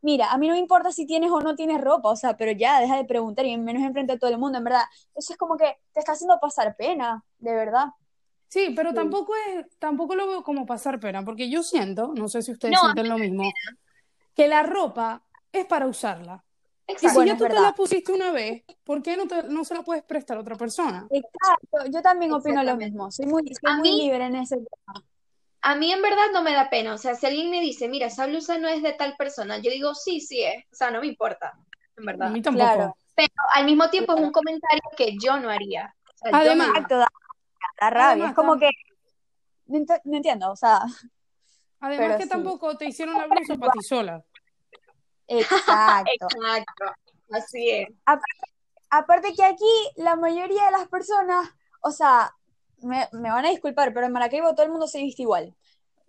Mira, 0.00 0.30
a 0.30 0.38
mí 0.38 0.46
no 0.46 0.54
me 0.54 0.60
importa 0.60 0.92
si 0.92 1.06
tienes 1.06 1.30
o 1.30 1.40
no 1.40 1.56
tienes 1.56 1.80
ropa, 1.80 2.10
o 2.10 2.16
sea, 2.16 2.36
pero 2.36 2.52
ya, 2.52 2.80
deja 2.80 2.96
de 2.96 3.04
preguntar 3.04 3.44
y 3.46 3.56
menos 3.58 3.82
enfrente 3.82 4.12
de 4.12 4.18
todo 4.18 4.30
el 4.30 4.38
mundo, 4.38 4.58
en 4.58 4.64
verdad. 4.64 4.82
Eso 5.14 5.32
es 5.32 5.38
como 5.38 5.56
que 5.56 5.76
te 5.92 6.00
está 6.00 6.12
haciendo 6.12 6.38
pasar 6.40 6.76
pena, 6.76 7.24
de 7.38 7.52
verdad. 7.54 7.86
sí, 8.48 8.72
pero 8.76 8.90
Sí. 8.90 8.96
tampoco 8.96 9.34
es, 9.48 9.66
tampoco 9.78 10.14
lo 10.14 10.26
veo 10.28 10.42
como 10.42 10.66
pasar 10.66 11.00
pena, 11.00 11.24
porque 11.24 11.50
yo 11.50 11.62
siento, 11.62 12.12
no 12.14 12.28
sé 12.28 12.42
si 12.42 12.52
ustedes 12.52 12.74
No, 12.74 12.80
sienten 12.80 13.08
lo 13.08 13.18
mismo, 13.18 13.52
que 14.34 14.48
la 14.48 14.62
ropa 14.62 15.24
es 15.52 15.66
para 15.66 15.86
usarla. 15.86 16.44
Y 16.88 16.96
si. 16.98 17.14
Bueno, 17.14 17.32
ya 17.32 17.38
tú 17.38 17.44
te 17.46 17.60
la 17.60 17.72
pusiste 17.74 18.12
una 18.12 18.32
vez, 18.32 18.64
¿por 18.82 19.02
qué 19.02 19.16
no, 19.16 19.26
te- 19.28 19.42
no 19.44 19.64
se 19.64 19.74
la 19.74 19.82
puedes 19.82 20.02
prestar 20.04 20.38
a 20.38 20.40
otra 20.40 20.56
persona? 20.56 21.06
Exacto, 21.10 21.90
yo 21.90 22.00
también 22.02 22.32
opino 22.32 22.62
lo 22.64 22.76
mismo. 22.76 23.10
Soy 23.10 23.26
muy, 23.26 23.42
soy 23.46 23.70
A 23.72 23.76
muy 23.76 23.82
mí- 23.92 24.02
libre 24.04 24.24
en 24.24 24.36
ese 24.36 24.56
tema. 24.56 25.04
A 25.60 25.74
mí 25.74 25.92
en 25.92 26.00
verdad 26.00 26.26
no 26.32 26.42
me 26.42 26.52
da 26.52 26.70
pena, 26.70 26.94
o 26.94 26.98
sea, 26.98 27.14
si 27.14 27.26
alguien 27.26 27.50
me 27.50 27.60
dice, 27.60 27.88
mira, 27.88 28.06
esa 28.06 28.26
blusa 28.26 28.58
no 28.58 28.68
es 28.68 28.82
de 28.82 28.92
tal 28.92 29.16
persona, 29.16 29.58
yo 29.58 29.70
digo, 29.70 29.94
sí, 29.94 30.20
sí 30.20 30.42
es, 30.42 30.64
o 30.72 30.74
sea, 30.76 30.90
no 30.90 31.00
me 31.00 31.08
importa, 31.08 31.52
en 31.96 32.08
A 32.08 32.12
verdad. 32.12 32.30
mí 32.30 32.40
tampoco. 32.40 32.64
Claro. 32.64 32.96
Pero 33.14 33.32
al 33.54 33.64
mismo 33.64 33.90
tiempo 33.90 34.14
es 34.14 34.20
un 34.20 34.30
comentario 34.30 34.82
que 34.96 35.16
yo 35.20 35.38
no 35.40 35.50
haría. 35.50 35.94
O 36.06 36.16
sea, 36.16 36.30
yo 36.30 36.36
no 36.36 36.38
Además- 36.38 36.68
haría. 36.68 36.78
Exacto, 36.80 36.98
da, 36.98 37.08
da 37.80 37.90
rabia. 37.90 38.10
Además, 38.12 38.30
es 38.30 38.36
como 38.36 38.58
que. 38.58 38.70
No, 39.66 39.78
ent- 39.80 40.00
no 40.04 40.16
entiendo, 40.16 40.50
o 40.52 40.56
sea, 40.56 40.80
Además 41.80 42.06
Pero 42.06 42.16
que 42.18 42.22
sí. 42.24 42.28
tampoco 42.28 42.76
te 42.76 42.86
hicieron 42.86 43.16
la 43.16 43.26
blusa 43.28 43.54
para 43.56 43.70
ti 43.72 43.82
sola. 43.82 44.24
Exacto. 45.28 46.26
Exacto, 46.30 46.84
así 47.30 47.70
es. 47.70 47.88
Aparte 48.90 49.34
que 49.34 49.44
aquí 49.44 49.70
la 49.96 50.16
mayoría 50.16 50.64
de 50.64 50.70
las 50.72 50.88
personas, 50.88 51.48
o 51.82 51.90
sea, 51.90 52.34
me, 52.78 53.08
me 53.12 53.30
van 53.30 53.44
a 53.44 53.50
disculpar, 53.50 53.92
pero 53.92 54.06
en 54.06 54.12
Maracaibo 54.12 54.54
todo 54.54 54.64
el 54.64 54.72
mundo 54.72 54.86
se 54.86 54.98
viste 54.98 55.22
igual. 55.22 55.54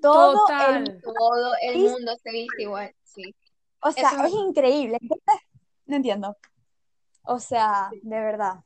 Todo 0.02 0.46
el. 0.70 1.02
Todo 1.02 1.52
el 1.62 1.78
mundo 1.80 2.16
se 2.24 2.32
viste 2.32 2.64
igual, 2.64 2.96
sí. 3.04 3.36
o 3.82 3.92
sea, 3.92 4.12
Eso 4.12 4.24
es 4.24 4.34
increíble. 4.34 4.98
No 5.86 5.96
entiendo. 5.98 6.38
O 7.24 7.40
sea, 7.40 7.90
de 8.02 8.20
verdad. 8.20 8.64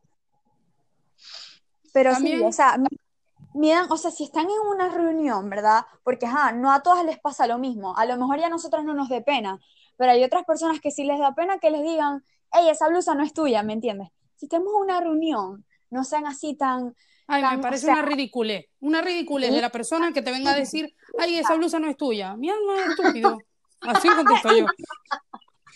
Pero 1.91 2.15
sí, 2.15 2.41
o 2.41 2.51
sea, 2.51 2.77
dan- 2.77 3.87
o 3.89 3.97
sea, 3.97 4.11
si 4.11 4.23
están 4.25 4.45
en 4.49 4.59
una 4.67 4.89
reunión, 4.89 5.49
¿verdad? 5.49 5.85
Porque, 6.03 6.25
ajá, 6.25 6.51
no 6.51 6.71
a 6.71 6.81
todas 6.81 7.05
les 7.05 7.19
pasa 7.19 7.47
lo 7.47 7.57
mismo. 7.57 7.95
A 7.97 8.05
lo 8.05 8.17
mejor 8.17 8.39
ya 8.39 8.47
a 8.47 8.49
nosotros 8.49 8.83
no 8.83 8.93
nos 8.93 9.09
dé 9.09 9.21
pena, 9.21 9.59
pero 10.03 10.11
hay 10.11 10.23
otras 10.25 10.43
personas 10.43 10.81
que 10.81 10.91
sí 10.91 11.05
les 11.05 11.17
da 11.17 11.33
pena 11.33 11.59
que 11.59 11.71
les 11.71 11.81
digan, 11.81 12.25
hey, 12.51 12.67
esa 12.69 12.89
blusa 12.89 13.15
no 13.15 13.23
es 13.23 13.31
tuya, 13.33 13.63
¿me 13.63 13.71
entiendes? 13.71 14.09
Si 14.35 14.49
en 14.51 14.63
una 14.67 14.99
reunión, 14.99 15.63
no 15.89 16.03
sean 16.03 16.25
así 16.27 16.55
tan, 16.55 16.93
Ay, 17.25 17.41
tan, 17.41 17.53
me 17.53 17.59
o 17.59 17.61
parece 17.61 17.85
sea, 17.85 17.93
una 17.93 18.01
ridiculez. 18.01 18.65
Una 18.81 19.01
ridiculez 19.01 19.51
Sí. 19.51 19.55
de 19.55 19.61
la 19.61 19.69
persona 19.69 20.11
que 20.11 20.21
te 20.21 20.31
venga 20.31 20.51
a 20.51 20.55
decir, 20.57 20.93
ay, 21.17 21.37
esa 21.37 21.55
blusa 21.55 21.79
no 21.79 21.89
es 21.89 21.95
tuya. 21.95 22.35
Mi 22.35 22.49
alma 22.49 22.73
es 22.81 22.89
estúpido. 22.89 23.37
Así 23.79 24.09
contesto 24.09 24.57
yo. 24.57 24.65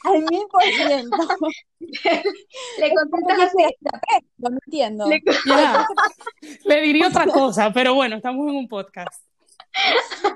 al 0.03 0.23
mil 0.29 0.43
por 0.51 0.63
ciento. 0.63 1.17
Le 1.79 2.93
contestas 2.93 3.39
así, 3.39 3.75
No 4.39 4.49
entiendo. 4.65 5.07
le, 5.07 5.21
Ya. 5.45 5.87
Le 6.65 6.81
diría 6.81 7.07
otra 7.07 7.27
cosa, 7.27 7.71
pero 7.71 7.93
bueno, 7.93 8.17
estamos 8.17 8.45
en 8.49 8.57
un 8.57 8.67
podcast. 8.67 9.23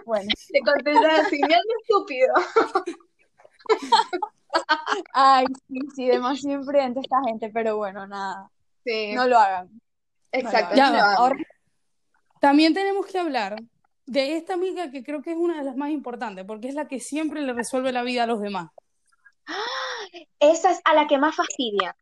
Bueno, 0.06 0.30
le 0.49 0.60
contestas 0.62 1.25
así, 1.25 1.36
mira 1.41 1.60
qué 1.67 1.73
estúpido. 1.82 2.34
ay, 5.13 5.45
sí, 5.67 5.80
sí, 5.95 6.08
demasiado 6.08 6.60
imprudente 6.62 7.00
esta 7.02 7.17
gente, 7.26 7.50
pero 7.54 7.78
bueno, 7.78 8.08
nada, 8.08 8.50
Sí, 8.86 9.13
no 9.13 9.28
lo 9.28 9.38
hagan. 9.38 9.69
exacto. 10.32 10.76
No 10.76 10.91
lo. 10.91 11.00
Ahora, 11.02 11.36
También 12.39 12.74
tenemos 12.74 13.06
que 13.06 13.19
hablar 13.19 13.62
de 14.06 14.36
esta 14.38 14.56
amiga 14.56 14.89
que 14.91 15.04
creo 15.04 15.21
que 15.21 15.32
es 15.32 15.38
una 15.38 15.58
de 15.60 15.63
las 15.63 15.76
más 15.78 15.91
importantes, 15.91 16.45
porque 16.45 16.67
es 16.67 16.74
la 16.76 16.88
que 16.88 17.00
siempre 17.00 17.41
le 17.41 17.54
resuelve 17.54 17.91
la 17.91 18.02
vida 18.04 18.24
a 18.24 18.28
los 18.28 18.41
demás. 18.41 18.71
Esa 20.39 20.71
es 20.71 20.82
a 20.84 20.93
la 20.93 21.08
que 21.08 21.17
más 21.17 21.36
fastidia. 21.36 21.95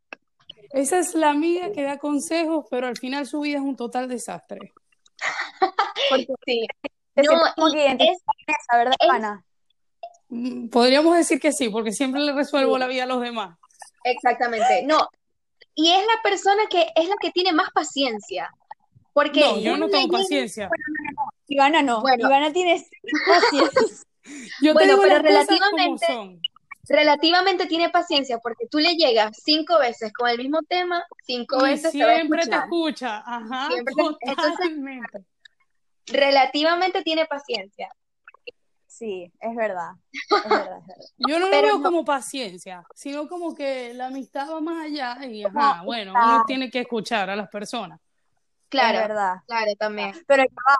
Esa 0.71 0.99
es 0.99 1.15
la 1.15 1.29
amiga 1.31 1.71
que 1.71 1.83
da 1.83 1.97
consejos, 1.97 2.65
pero 2.69 2.87
al 2.87 2.97
final 2.97 3.25
su 3.25 3.41
vida 3.41 3.57
es 3.57 3.63
un 3.63 3.75
total 3.75 4.07
desastre. 4.07 4.59
Sí. 6.45 6.65
No, 7.15 7.23
esa, 7.23 8.77
¿verdad, 8.77 8.93
es- 8.99 9.09
Ana? 9.09 9.43
Podríamos 10.71 11.15
decir 11.17 11.39
que 11.39 11.51
sí, 11.51 11.69
porque 11.69 11.91
siempre 11.91 12.21
le 12.21 12.33
resuelvo 12.33 12.77
la 12.77 12.87
vida 12.87 13.03
a 13.03 13.07
los 13.07 13.21
demás. 13.21 13.57
Exactamente, 14.03 14.83
no. 14.85 15.07
Y 15.75 15.91
es 15.91 16.01
la 16.05 16.21
persona 16.23 16.63
que 16.69 16.87
es 16.95 17.07
la 17.09 17.15
que 17.21 17.31
tiene 17.31 17.51
más 17.53 17.69
paciencia. 17.71 18.49
Porque 19.13 19.39
No, 19.41 19.57
yo 19.59 19.75
no 19.77 19.89
tengo 19.89 20.17
paciencia. 20.17 20.69
Ivana 21.47 21.81
no, 21.81 22.01
Bueno. 22.01 22.27
Ivana 22.27 22.53
tiene 22.53 22.85
paciencia. 23.27 24.03
Yo 24.61 24.73
Bueno, 24.73 24.89
tengo 24.97 25.01
pero 25.01 25.19
relativamente- 25.23 26.39
relativamente 26.87 27.65
tiene 27.65 27.89
paciencia 27.89 28.37
porque 28.37 28.67
tú 28.69 28.77
le 28.77 28.93
llegas 28.95 29.31
cinco 29.43 29.79
veces 29.79 30.13
con 30.13 30.29
el 30.29 30.37
mismo 30.37 30.59
tema, 30.67 31.03
cinco 31.25 31.57
Y 31.65 31.69
veces 31.71 31.91
te 31.91 32.03
va 32.05 32.11
a 32.11 32.15
siempre 32.15 32.45
te 32.45 32.55
escucha. 32.55 33.23
Ajá, 33.25 33.67
Siempre 33.71 33.93
te- 33.95 34.29
entonces-. 34.29 35.23
Relativamente 36.07 37.01
tiene 37.03 37.25
paciencia. 37.25 37.89
Sí, 38.99 39.31
es 39.39 39.55
verdad, 39.55 39.91
es 40.11 40.27
verdad, 40.49 40.77
es 40.79 40.87
verdad. 40.87 41.05
Yo 41.19 41.39
no 41.39 41.45
lo 41.45 41.51
Pero 41.51 41.67
veo 41.67 41.77
no. 41.77 41.83
como 41.83 42.03
paciencia, 42.03 42.83
sino 42.93 43.29
como 43.29 43.55
que 43.55 43.93
la 43.93 44.07
amistad 44.07 44.51
va 44.51 44.59
más 44.59 44.87
allá 44.87 45.25
y, 45.25 45.45
ajá, 45.45 45.83
bueno, 45.85 46.11
uno 46.11 46.43
tiene 46.45 46.69
que 46.69 46.81
escuchar 46.81 47.29
a 47.29 47.35
las 47.37 47.47
personas. 47.49 47.97
Es 48.01 48.67
Claro, 48.67 48.97
verdad. 48.99 49.35
claro, 49.47 49.71
también. 49.79 50.11
Pero 50.27 50.43
ya 50.43 50.51
va, 50.67 50.77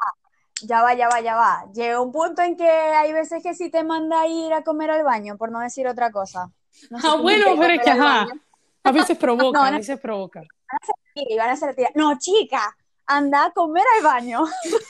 ya 0.62 0.82
va, 0.84 0.94
ya 0.96 1.08
va, 1.08 1.22
ya 1.22 1.36
va. 1.36 1.66
Llega 1.74 2.02
un 2.02 2.12
punto 2.12 2.42
en 2.42 2.58
que 2.58 2.70
hay 2.70 3.14
veces 3.14 3.42
que 3.42 3.54
sí 3.56 3.72
te 3.72 3.86
manda 3.86 4.20
a 4.20 4.28
ir 4.28 4.52
a 4.52 4.64
comer 4.64 4.92
al 4.92 5.04
baño, 5.06 5.38
por 5.38 5.50
no 5.50 5.62
decir 5.62 5.88
otra 5.88 6.12
cosa. 6.12 6.52
No 6.90 7.00
sé 7.00 7.08
Ah, 7.10 7.16
bueno, 7.16 7.46
pero 7.58 7.74
es 7.74 7.82
que, 7.82 7.90
ajá, 7.90 8.28
a 8.84 8.92
veces 8.92 9.18
provoca, 9.18 9.60
No, 9.60 9.66
a 9.66 9.72
veces 9.72 9.98
provoca. 9.98 10.42
Y 11.16 11.38
van 11.38 11.52
a 11.52 11.54
hacer 11.54 11.74
tira. 11.74 11.90
No, 11.96 12.18
chica, 12.20 12.76
anda 13.06 13.46
a 13.46 13.52
comer 13.52 13.86
al 13.98 14.04
baño. 14.04 14.44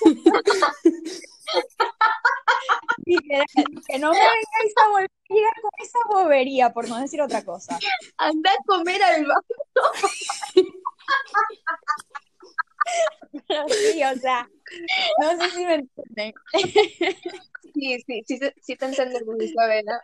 Literal, 3.05 3.45
que 3.87 3.99
no 3.99 4.11
me 4.11 4.19
vengáis 4.19 4.73
a 4.83 4.87
volver 4.89 5.09
a 5.29 5.33
llegar 5.33 5.53
con 5.61 5.71
esa 5.79 5.99
bobería, 6.09 6.73
por 6.73 6.87
no 6.89 6.99
decir 6.99 7.21
otra 7.21 7.43
cosa. 7.43 7.79
Anda 8.17 8.51
a 8.51 8.57
comer 8.65 9.01
al 9.03 9.25
baño. 9.25 9.41
Pero 13.47 13.67
sí, 13.69 14.03
o 14.03 14.15
sea, 14.19 14.47
no 15.19 15.29
sé 15.41 15.49
si 15.51 15.65
me 15.65 15.75
entienden. 15.75 16.33
Sí, 17.73 17.97
sí, 18.05 18.23
sí, 18.27 18.39
te- 18.39 18.55
sí 18.61 18.75
te 18.75 18.85
entendemos, 18.85 19.35
Isabela. 19.41 20.01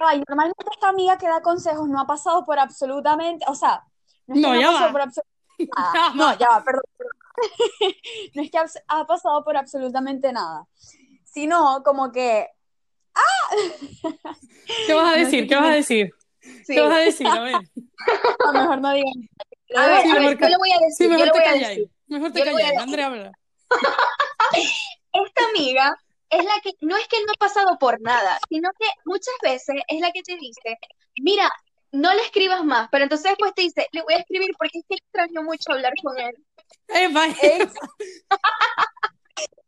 Ay, 0.00 0.22
normalmente 0.28 0.64
esta 0.72 0.88
amiga 0.88 1.18
que 1.18 1.26
da 1.28 1.40
consejos 1.42 1.88
no 1.88 2.00
ha 2.00 2.06
pasado 2.06 2.44
por 2.44 2.58
absolutamente, 2.58 3.44
o 3.48 3.54
sea, 3.54 3.82
no 4.26 4.34
es 4.34 4.40
que 4.40 4.46
No, 4.46 4.54
no 4.54 4.60
ya 4.60 4.68
ha 4.68 4.72
pasado 4.72 4.86
va. 4.86 4.92
por 4.92 5.00
absolutamente 5.02 5.70
nada. 5.76 5.92
Ya 5.94 6.14
No, 6.14 6.38
ya 6.38 6.48
va, 6.50 6.64
perdón, 6.64 6.82
perdón. 6.96 7.12
No 8.34 8.42
es 8.42 8.50
que 8.50 8.58
ha, 8.58 8.66
ha 8.88 9.06
pasado 9.06 9.42
por 9.44 9.56
absolutamente 9.56 10.32
nada, 10.32 10.66
sino 11.24 11.82
como 11.84 12.12
que, 12.12 12.48
¿Qué 14.86 14.94
vas 14.94 15.14
a 15.14 15.18
decir? 15.18 15.48
¿Qué 15.48 15.56
vas 15.56 15.70
a 15.70 15.74
decir? 15.74 16.10
Sí. 16.40 16.74
¿Qué 16.74 16.80
vas 16.80 16.96
a 16.96 17.00
decir? 17.00 17.26
A 17.26 17.40
ver. 17.40 17.54
a 18.46 18.52
lo 18.52 18.52
mejor 18.52 18.80
no 18.80 18.92
digan. 18.92 19.12
A 19.76 19.86
ver, 19.86 20.02
Sí, 20.02 20.10
a 20.10 20.14
ver, 20.14 20.38
yo 20.38 20.48
lo 20.48 20.58
voy 20.58 20.70
a 20.72 20.78
decir, 20.84 21.08
mejor 21.08 21.26
te 21.26 21.30
voy 21.30 21.40
a 21.40 21.44
calláis. 21.44 21.68
decir. 21.68 21.90
Mejor 22.08 22.32
te 22.32 22.44
calláis. 22.44 22.78
Andrea, 22.78 23.06
habla. 23.06 23.32
Esta 25.12 25.48
amiga 25.50 25.96
es 26.30 26.44
la 26.44 26.60
que, 26.62 26.72
no 26.80 26.96
es 26.96 27.06
que 27.08 27.18
no 27.24 27.32
ha 27.32 27.38
pasado 27.38 27.78
por 27.78 28.00
nada, 28.00 28.38
sino 28.48 28.70
que 28.78 28.86
muchas 29.04 29.34
veces 29.42 29.76
es 29.88 30.00
la 30.00 30.10
que 30.12 30.22
te 30.22 30.36
dice, 30.36 30.78
mira, 31.20 31.50
no 31.92 32.12
le 32.14 32.22
escribas 32.22 32.64
más, 32.64 32.88
pero 32.90 33.04
entonces 33.04 33.30
después 33.30 33.52
te 33.54 33.62
dice, 33.62 33.86
le 33.92 34.02
voy 34.02 34.14
a 34.14 34.18
escribir 34.18 34.50
porque 34.58 34.78
es 34.78 34.84
que 34.88 34.96
extraño 34.96 35.42
mucho 35.42 35.72
hablar 35.72 35.92
con 36.02 36.18
él. 36.18 36.34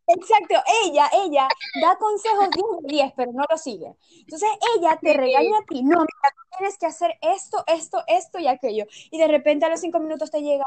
Exacto, 0.05 0.55
ella, 0.83 1.09
ella 1.13 1.47
da 1.81 1.95
consejos 1.97 2.49
10 2.51 2.65
de 2.81 2.87
10, 2.93 3.13
pero 3.15 3.31
no 3.31 3.43
lo 3.49 3.57
sigue. 3.57 3.95
Entonces 4.19 4.49
ella 4.77 4.99
te 5.01 5.13
regaña 5.13 5.59
a 5.59 5.63
ti, 5.65 5.81
no, 5.81 5.99
mira, 5.99 6.35
tienes 6.57 6.77
que 6.77 6.85
hacer 6.85 7.17
esto, 7.21 7.63
esto, 7.67 8.03
esto 8.07 8.37
y 8.37 8.47
aquello. 8.47 8.85
Y 9.11 9.17
de 9.17 9.27
repente 9.27 9.65
a 9.65 9.69
los 9.69 9.79
cinco 9.79 9.99
minutos 9.99 10.29
te 10.29 10.41
llega, 10.41 10.65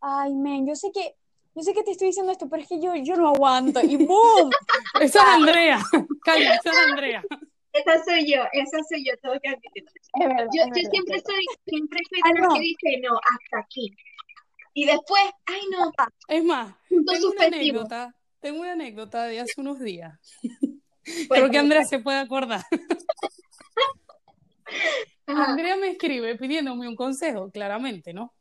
ay, 0.00 0.34
men, 0.34 0.66
yo 0.66 0.74
sé 0.74 0.90
que, 0.92 1.14
yo 1.54 1.62
sé 1.62 1.74
que 1.74 1.84
te 1.84 1.92
estoy 1.92 2.08
diciendo 2.08 2.32
esto, 2.32 2.48
pero 2.48 2.62
es 2.62 2.68
que 2.68 2.80
yo, 2.80 2.94
yo 2.96 3.16
no 3.16 3.28
aguanto. 3.28 3.80
Y 3.80 3.96
¡boom! 3.96 4.50
Esa 5.00 5.20
es 5.20 5.28
Andrea. 5.28 5.78
Calla, 6.24 6.54
esa 6.56 6.70
es 6.70 6.78
Andrea. 6.90 7.22
Esa 7.72 8.04
soy 8.04 8.30
yo, 8.32 8.42
esa 8.52 8.78
soy 8.88 9.04
yo, 9.06 9.12
tengo 9.22 9.36
que 9.40 9.48
admitirlo. 9.50 9.90
Yo, 10.52 10.64
yo 10.74 10.90
siempre 10.90 11.20
soy, 11.20 11.44
siempre 11.66 12.00
soy 12.10 12.20
Ah, 12.24 12.32
de 12.34 12.40
no. 12.40 12.54
que 12.54 12.60
dice 12.60 13.00
no, 13.02 13.16
hasta 13.16 13.58
aquí. 13.60 13.94
Y 14.78 14.84
después, 14.84 15.22
ay 15.46 15.62
no, 15.70 15.90
Es 16.28 16.44
más, 16.44 16.74
tengo 16.90 17.30
una 17.30 17.46
anécdota, 17.46 18.14
tengo 18.40 18.60
una 18.60 18.72
anécdota 18.72 19.24
de 19.24 19.40
hace 19.40 19.58
unos 19.58 19.80
días. 19.80 20.20
Creo 21.02 21.28
Cuéntame. 21.28 21.50
que 21.50 21.58
Andrea 21.58 21.84
se 21.84 21.98
puede 22.00 22.18
acordar. 22.18 22.62
Ajá. 25.26 25.44
Andrea 25.46 25.76
me 25.76 25.88
escribe 25.88 26.36
pidiéndome 26.36 26.86
un 26.86 26.94
consejo, 26.94 27.50
claramente, 27.50 28.12
¿no? 28.12 28.34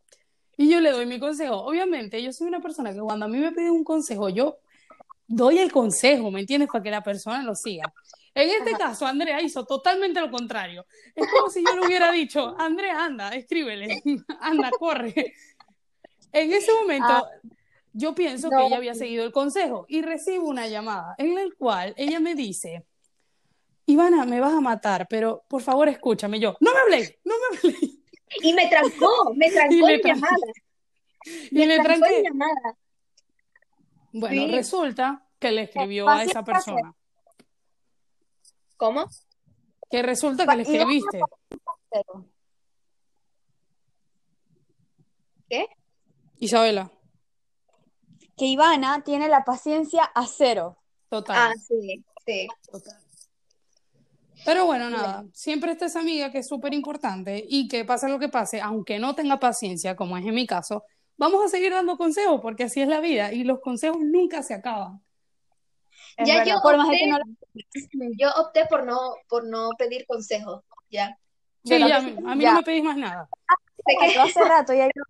Y 0.57 0.69
yo 0.69 0.81
le 0.81 0.91
doy 0.91 1.05
mi 1.05 1.19
consejo. 1.19 1.55
Obviamente, 1.55 2.21
yo 2.21 2.33
soy 2.33 2.47
una 2.47 2.59
persona 2.59 2.91
que 2.91 2.99
cuando 2.99 3.27
a 3.27 3.29
mí 3.29 3.37
me 3.37 3.53
piden 3.53 3.71
un 3.71 3.85
consejo, 3.85 4.27
yo 4.27 4.57
doy 5.27 5.59
el 5.59 5.71
consejo, 5.71 6.31
¿me 6.31 6.41
entiendes? 6.41 6.67
Para 6.69 6.83
que 6.83 6.91
la 6.91 7.01
persona 7.01 7.43
lo 7.43 7.55
siga. 7.55 7.93
En 8.33 8.49
este 8.49 8.73
caso, 8.73 9.05
Andrea 9.05 9.41
hizo 9.41 9.65
totalmente 9.65 10.19
lo 10.19 10.29
contrario. 10.29 10.85
Es 11.15 11.31
como 11.31 11.49
si 11.49 11.63
yo 11.63 11.79
le 11.79 11.87
hubiera 11.87 12.11
dicho, 12.11 12.53
Andrea, 12.59 13.05
anda, 13.05 13.29
escríbele, 13.29 14.01
anda, 14.41 14.69
corre. 14.77 15.33
En 16.35 16.51
ese 16.51 16.73
momento, 16.73 17.07
Ah. 17.09 17.29
yo 17.93 18.13
pienso 18.13 18.49
No. 18.49 18.57
que 18.57 18.65
ella 18.67 18.75
había 18.77 18.93
seguido 18.93 19.23
el 19.25 19.31
consejo 19.31 19.85
y 19.87 20.01
recibo 20.01 20.47
una 20.49 20.67
llamada 20.67 21.15
en 21.17 21.33
la 21.33 21.43
cual 21.57 21.93
ella 21.97 22.19
me 22.19 22.35
dice, 22.35 22.85
Ivana, 23.85 24.25
me 24.25 24.39
vas 24.41 24.53
a 24.53 24.59
matar, 24.61 25.07
pero 25.09 25.43
por 25.47 25.61
favor 25.61 25.87
escúchame. 25.87 26.39
Yo, 26.39 26.57
no 26.59 26.73
me 26.73 26.79
hablé, 26.79 27.19
no 27.23 27.35
me 27.39 27.57
hablé. 27.57 27.77
Y 28.41 28.53
me 28.53 28.67
trancó, 28.67 29.33
me 29.35 29.49
trancó 29.51 29.73
Y 29.73 29.81
le 29.81 29.93
en 29.95 30.01
tran- 30.01 30.15
llamada. 30.15 30.47
Y 31.51 31.65
Me 31.65 31.79
trancó 31.79 32.05
en 32.05 32.23
llamada. 32.23 32.77
Bueno, 34.11 34.41
Sí. 34.45 34.51
resulta 34.51 35.25
que 35.39 35.51
le 35.51 35.61
escribió 35.63 36.09
a 36.09 36.23
esa 36.23 36.43
persona. 36.43 36.93
¿Cómo? 38.77 39.05
Que 39.89 40.01
resulta 40.01 40.45
que 40.45 40.55
le 40.57 40.63
escribiste. 40.63 41.21
¿Qué? 45.49 45.67
Isabela, 46.45 46.91
que 48.37 48.45
Ivana 48.45 49.03
tiene 49.03 49.27
la 49.29 49.43
paciencia 49.43 50.03
a 50.03 50.25
cero. 50.27 50.77
total. 51.09 51.37
Ah, 51.37 51.53
sí, 51.67 52.03
sí. 52.25 52.47
Total. 52.71 53.01
Pero 54.45 54.65
bueno, 54.65 54.89
nada, 54.89 55.25
siempre 55.33 55.71
está 55.71 55.85
esa 55.87 56.01
amiga 56.01 56.31
que 56.31 56.39
es 56.39 56.47
súper 56.47 56.73
importante 56.73 57.43
y 57.47 57.67
que 57.67 57.83
pase 57.83 58.07
lo 58.09 58.19
que 58.19 58.29
pase, 58.29 58.61
aunque 58.61 58.99
no 58.99 59.15
tenga 59.15 59.39
paciencia, 59.39 59.95
como 59.95 60.17
es 60.17 60.25
en 60.25 60.35
mi 60.35 60.45
caso, 60.45 60.83
vamos 61.17 61.43
a 61.43 61.47
seguir 61.47 61.71
dando 61.71 61.97
consejos 61.97 62.41
porque 62.41 62.65
así 62.65 62.81
es 62.81 62.87
la 62.87 62.99
vida 62.99 63.33
y 63.33 63.43
los 63.43 63.59
consejos 63.61 63.97
nunca 64.01 64.43
se 64.43 64.53
acaban. 64.53 65.01
Es 66.17 66.27
Ya 66.27 66.37
verdad, 66.37 66.45
yo 66.53 66.61
opté- 66.61 66.99
que 66.99 67.07
no 67.07 67.17
la- 67.17 67.25
Yo 68.19 68.29
opté 68.37 68.65
por 68.67 68.83
no, 68.85 69.15
por 69.27 69.45
no 69.45 69.71
pedir 69.77 70.05
consejos, 70.05 70.61
ya. 70.89 71.17
Sí, 71.63 71.79
ya, 71.79 71.97
a 71.97 72.01
mí 72.35 72.43
ya. 72.43 72.51
no 72.51 72.57
me 72.57 72.63
pedís 72.63 72.83
más 72.83 72.97
nada. 72.97 73.27
Yo 74.13 74.21
hace 74.21 74.43
rato 74.43 74.73
ya 74.73 74.85
yo, 74.87 75.03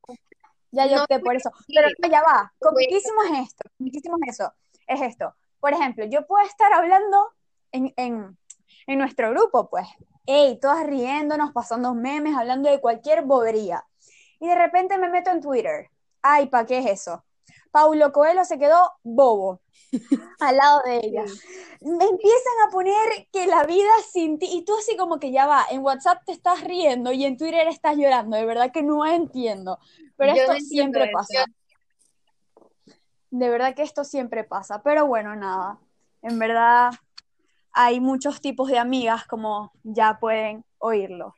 ya 0.75 0.85
yo 0.87 0.97
No, 0.97 1.03
opté 1.03 1.19
por 1.19 1.35
eso. 1.35 1.49
Pero 1.67 1.87
no, 2.01 2.09
ya 2.09 2.21
va. 2.21 2.53
¿Con 2.59 2.73
Voy- 2.73 2.85
qué 2.87 2.97
hicimos 2.97 3.25
esto? 3.43 3.69
¿Con 3.77 3.89
qué 3.89 3.97
hicimos 3.97 4.19
eso? 4.27 4.53
Es 4.87 5.01
esto. 5.01 5.33
Por 5.59 5.73
ejemplo, 5.73 6.05
yo 6.05 6.27
puedo 6.27 6.45
estar 6.45 6.71
hablando 6.73 7.31
en, 7.71 7.93
en, 7.97 8.37
en 8.87 8.97
nuestro 8.99 9.31
grupo, 9.31 9.69
pues. 9.69 9.87
Ey, 10.27 10.59
todas 10.59 10.85
riéndonos, 10.85 11.51
pasando 11.53 11.93
memes, 11.93 12.35
hablando 12.35 12.69
de 12.69 12.79
cualquier 12.81 13.23
bobería. 13.23 13.83
Y 14.39 14.47
de 14.47 14.55
repente 14.55 14.97
me 14.97 15.09
meto 15.09 15.31
en 15.31 15.41
Twitter. 15.41 15.89
Ay, 16.21 16.47
¿para 16.47 16.65
qué 16.65 16.79
es 16.79 16.85
eso? 16.87 17.23
Paulo 17.75 18.13
Coelho 18.13 18.45
se 18.45 18.57
quedó 18.57 18.93
bobo 19.03 19.59
al 20.39 20.55
lado 20.55 20.81
de 20.85 20.95
ella. 20.95 21.25
Me 21.81 22.05
empiezan 22.05 22.53
a 22.65 22.71
poner 22.71 23.27
que 23.33 23.47
la 23.47 23.65
vida 23.65 23.89
sin 24.09 24.39
ti, 24.39 24.47
y 24.49 24.63
tú 24.63 24.77
así 24.77 24.95
como 24.95 25.19
que 25.19 25.33
ya 25.33 25.45
va, 25.45 25.65
en 25.69 25.83
WhatsApp 25.83 26.23
te 26.25 26.31
estás 26.31 26.61
riendo 26.61 27.11
y 27.11 27.25
en 27.25 27.35
Twitter 27.35 27.67
estás 27.67 27.97
llorando, 27.97 28.37
de 28.37 28.45
verdad 28.45 28.71
que 28.71 28.81
no 28.81 29.05
entiendo, 29.05 29.77
pero 30.15 30.33
Yo 30.33 30.43
esto 30.43 30.53
no 30.53 30.59
siempre 30.61 31.03
eso. 31.03 31.11
pasa. 31.11 31.45
De 33.29 33.49
verdad 33.49 33.75
que 33.75 33.83
esto 33.83 34.05
siempre 34.05 34.45
pasa, 34.45 34.81
pero 34.81 35.05
bueno, 35.05 35.35
nada, 35.35 35.77
en 36.21 36.39
verdad 36.39 36.91
hay 37.73 37.99
muchos 37.99 38.39
tipos 38.39 38.69
de 38.69 38.77
amigas 38.77 39.27
como 39.27 39.73
ya 39.83 40.17
pueden 40.17 40.63
oírlo. 40.77 41.35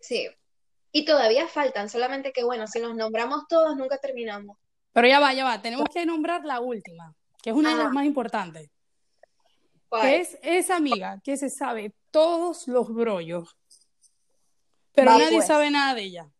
Sí. 0.00 0.28
Y 0.90 1.04
todavía 1.04 1.46
faltan, 1.46 1.88
solamente 1.88 2.32
que 2.32 2.42
bueno, 2.42 2.66
si 2.66 2.80
los 2.80 2.96
nombramos 2.96 3.46
todos, 3.48 3.76
nunca 3.76 3.98
terminamos. 3.98 4.58
Pero 4.94 5.08
ya 5.08 5.20
va, 5.20 5.34
ya 5.34 5.44
va, 5.44 5.60
tenemos 5.60 5.88
que 5.92 6.06
nombrar 6.06 6.44
la 6.44 6.60
última, 6.60 7.14
que 7.42 7.50
es 7.50 7.56
una 7.56 7.70
de 7.76 7.82
las 7.82 7.92
más 7.92 8.06
importantes, 8.06 8.70
¿Cuál? 9.88 10.02
que 10.02 10.20
es 10.20 10.38
esa 10.40 10.76
amiga 10.76 11.20
que 11.22 11.36
se 11.36 11.50
sabe 11.50 11.92
todos 12.12 12.68
los 12.68 12.94
brollos, 12.94 13.56
pero 14.94 15.10
Va, 15.10 15.18
nadie 15.18 15.36
pues. 15.38 15.46
sabe 15.48 15.70
nada 15.70 15.94
de 15.94 16.02
ella. 16.04 16.30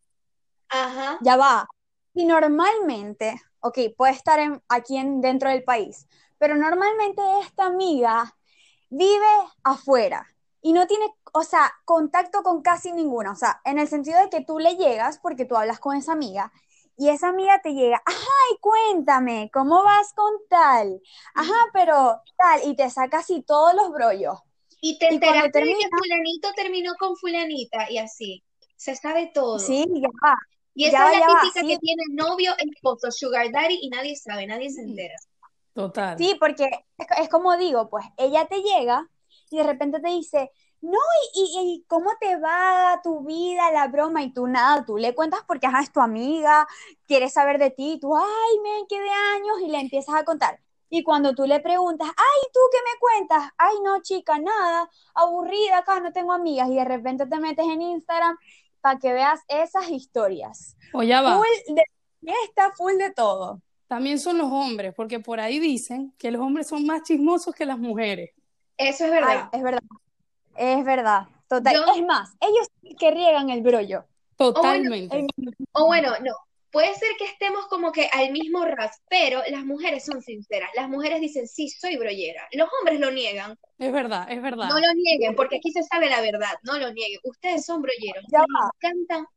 Ajá. 0.69 1.19
Ya 1.21 1.37
va. 1.37 1.67
Y 2.15 2.25
normalmente, 2.27 3.41
ok, 3.59 3.79
puede 3.97 4.13
estar 4.13 4.39
en- 4.39 4.63
aquí 4.69 4.97
en, 4.97 5.21
dentro 5.21 5.51
del 5.51 5.65
país, 5.65 6.07
pero 6.39 6.55
normalmente 6.57 7.21
esta 7.43 7.67
amiga 7.67 8.37
vive 8.89 9.27
afuera 9.65 10.29
y 10.63 10.73
no 10.73 10.87
tiene, 10.87 11.07
o 11.33 11.43
sea, 11.43 11.73
contacto 11.85 12.45
con 12.45 12.63
casi 12.63 12.93
ninguna, 12.93 13.33
o 13.33 13.37
sea, 13.37 13.61
en 13.65 13.81
el 13.81 13.89
sentido 13.89 14.21
de 14.21 14.31
que 14.31 14.45
tú 14.45 14.61
le 14.61 14.77
llegas 14.77 15.19
porque 15.19 15.45
tú 15.45 15.57
hablas 15.57 15.81
con 15.81 15.97
esa 15.97 16.13
amiga 16.13 16.53
y 16.97 17.09
esa 17.09 17.29
amiga 17.29 17.61
te 17.63 17.75
llega, 17.75 18.03
ay, 18.07 18.57
cuéntame, 18.61 19.51
¿cómo 19.53 19.83
vas 19.83 20.13
con 20.15 20.33
tal? 20.49 21.01
Ajá, 21.35 21.55
pero 21.73 22.21
tal, 22.37 22.61
y 22.69 22.77
te 22.77 22.89
saca 22.91 23.19
así 23.19 23.43
todos 23.43 23.75
los 23.75 23.91
brollos. 23.91 24.39
Y 24.81 24.99
te 24.99 25.07
Y 25.07 25.19
cuando 25.19 25.27
enteraste 25.47 25.59
de 25.61 25.65
que 25.67 25.73
termina- 25.73 25.99
fulanito 25.99 26.53
terminó 26.55 26.93
con 26.99 27.17
fulanita 27.17 27.91
y 27.91 27.99
así. 27.99 28.45
Se 28.77 28.95
sabe 28.95 29.31
todo. 29.33 29.59
Sí, 29.59 29.85
ya 29.95 30.09
va. 30.23 30.37
Y 30.75 30.87
esa 30.87 30.99
ya 30.99 31.13
es 31.13 31.21
la 31.21 31.27
va, 31.27 31.41
típica 31.41 31.61
sí. 31.61 31.69
que 31.69 31.79
tiene 31.79 32.03
novio, 32.11 32.53
esposo, 32.59 33.11
sugar 33.11 33.51
daddy 33.51 33.79
y 33.81 33.89
nadie 33.89 34.15
sabe, 34.17 34.47
nadie 34.47 34.71
se 34.71 34.83
entera. 34.83 35.15
Total. 35.73 36.19
Sí, 36.19 36.37
porque 36.39 36.65
es, 36.99 37.07
es 37.23 37.29
como 37.29 37.57
digo, 37.57 37.89
pues 37.89 38.05
ella 38.17 38.47
te 38.47 38.61
llega 38.63 39.09
y 39.51 39.57
de 39.59 39.63
repente 39.65 40.01
te 40.01 40.09
dice, 40.11 40.51
no, 40.81 40.99
y, 41.35 41.41
y- 41.61 41.75
y 41.77 41.85
cómo 41.89 42.11
te 42.21 42.37
va 42.37 43.01
tu 43.03 43.25
vida, 43.25 43.71
la 43.73 43.89
broma, 43.89 44.23
y 44.23 44.33
tú 44.33 44.47
nada, 44.47 44.85
tú 44.85 44.97
le 44.99 45.15
cuentas 45.15 45.41
porque 45.47 45.67
ajá, 45.67 45.81
es 45.81 45.93
tu 45.93 46.01
amiga, 46.01 46.67
quiere 47.07 47.29
saber 47.31 47.59
de 47.59 47.71
ti, 47.71 47.93
y 47.95 48.01
tú, 48.01 48.15
ay, 48.17 48.59
men, 48.63 48.87
qué 48.89 49.01
de 49.01 49.09
años, 49.11 49.61
y 49.63 49.69
le 49.69 49.81
empiezas 49.81 50.15
a 50.15 50.25
contar. 50.25 50.61
Y 50.91 51.03
cuando 51.03 51.35
tú 51.35 51.45
le 51.47 51.61
preguntas, 51.61 52.09
ay, 52.09 52.49
¿tú 52.53 52.61
qué 52.71 52.79
me 52.79 52.99
cuentas? 53.01 53.51
Ay, 53.59 53.75
no, 53.83 54.01
chica, 54.03 54.39
nada, 54.39 54.89
aburrida 55.15 55.79
acá, 55.79 56.01
no 56.01 56.13
tengo 56.13 56.33
amigas, 56.33 56.69
y 56.71 56.75
de 56.77 56.85
repente 56.85 57.27
te 57.27 57.39
metes 57.41 57.67
en 57.67 57.81
Instagram 57.83 58.37
para 58.81 58.99
que 58.99 59.13
veas 59.13 59.41
esas 59.49 59.89
historias. 59.91 60.77
O 60.93 61.03
ya 61.03 61.23
va. 61.23 61.37
Full 61.37 61.75
de 61.75 61.83
fiesta, 62.21 62.73
full 62.77 62.97
de 62.99 63.11
todo. 63.13 63.61
También 63.89 64.19
son 64.19 64.39
los 64.39 64.51
hombres, 64.51 64.95
porque 64.97 65.21
por 65.21 65.41
ahí 65.41 65.59
dicen 65.59 66.13
que 66.19 66.31
los 66.31 66.43
hombres 66.43 66.67
son 66.69 66.85
más 66.87 67.03
chismosos 67.03 67.55
que 67.55 67.65
las 67.67 67.79
mujeres. 67.79 68.31
Eso 68.77 69.05
es 69.05 69.11
Ay, 69.11 69.39
verdad. 69.39 69.49
es 69.53 69.63
verdad. 69.63 69.81
Es 70.57 70.85
verdad. 70.85 71.27
Total. 71.49 71.75
Yo- 71.75 71.95
Es 71.95 72.05
más, 72.05 72.35
ellos 72.41 72.69
que 72.99 73.11
riegan 73.11 73.51
el 73.51 73.63
brollo. 73.63 74.05
Totalmente. 74.37 75.19
El- 75.21 75.29
O 75.73 75.87
bueno, 75.87 76.13
no. 76.21 76.33
Puede 76.71 76.93
ser 76.97 77.11
que 77.19 77.27
estemos 77.27 77.67
como 77.69 77.93
que 77.93 78.09
al 78.13 78.33
mismo 78.33 78.65
ras, 78.65 79.01
pero 79.09 79.41
las 79.49 79.65
mujeres 79.65 80.05
son 80.05 80.21
sinceras. 80.23 80.69
Las 80.75 80.89
mujeres 80.89 81.21
dicen, 81.21 81.47
sí, 81.47 81.69
soy 81.69 81.97
brollera. 81.97 82.49
Los 82.51 82.69
hombres 82.81 82.99
lo 82.99 83.13
niegan. 83.13 83.57
Es 83.79 83.93
verdad, 83.93 84.27
es 84.29 84.43
verdad. 84.43 84.69
No 84.69 84.81
lo 84.81 84.93
nieguen, 84.95 85.37
porque 85.37 85.59
aquí 85.59 85.71
se 85.71 85.85
sabe 85.85 86.11
la 86.11 86.21
verdad. 86.21 86.51
No 86.65 86.77
lo 86.79 86.93
nieguen. 86.93 87.21
Ustedes 87.23 87.65
son 87.65 87.81
brolleros. 87.81 88.25
Ya 88.29 88.41
va. 88.41 88.71
encanta. 88.81 89.29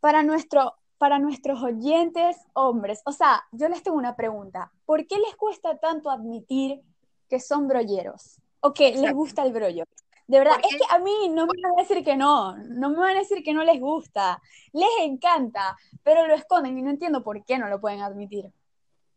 Para 0.00 0.22
nuestro, 0.24 0.74
para 0.98 1.18
nuestros 1.20 1.62
oyentes 1.62 2.36
hombres, 2.54 3.00
o 3.04 3.12
sea, 3.12 3.44
yo 3.52 3.68
les 3.68 3.82
tengo 3.84 3.96
una 3.96 4.16
pregunta. 4.16 4.72
¿Por 4.86 5.06
qué 5.06 5.18
les 5.18 5.36
cuesta 5.36 5.78
tanto 5.78 6.10
admitir 6.10 6.82
que 7.28 7.38
son 7.40 7.68
brolleros? 7.68 8.40
O 8.60 8.72
que 8.72 8.90
les 8.90 8.96
Exacto. 8.96 9.16
gusta 9.16 9.42
el 9.44 9.52
brollo. 9.52 9.84
De 10.26 10.38
verdad, 10.38 10.54
¿Por 10.60 10.64
es 10.64 10.76
que 10.76 10.94
a 10.94 10.98
mí 10.98 11.28
no 11.28 11.46
me 11.46 11.52
van 11.62 11.78
a 11.78 11.82
decir 11.82 12.04
que 12.04 12.16
no, 12.16 12.56
no 12.56 12.90
me 12.90 12.96
van 12.96 13.16
a 13.16 13.20
decir 13.20 13.44
que 13.44 13.54
no 13.54 13.62
les 13.62 13.80
gusta, 13.80 14.42
les 14.72 14.88
encanta, 15.02 15.76
pero 16.02 16.26
lo 16.26 16.34
esconden 16.34 16.76
y 16.76 16.82
no 16.82 16.90
entiendo 16.90 17.22
por 17.22 17.44
qué 17.44 17.58
no 17.58 17.68
lo 17.68 17.80
pueden 17.80 18.00
admitir. 18.00 18.50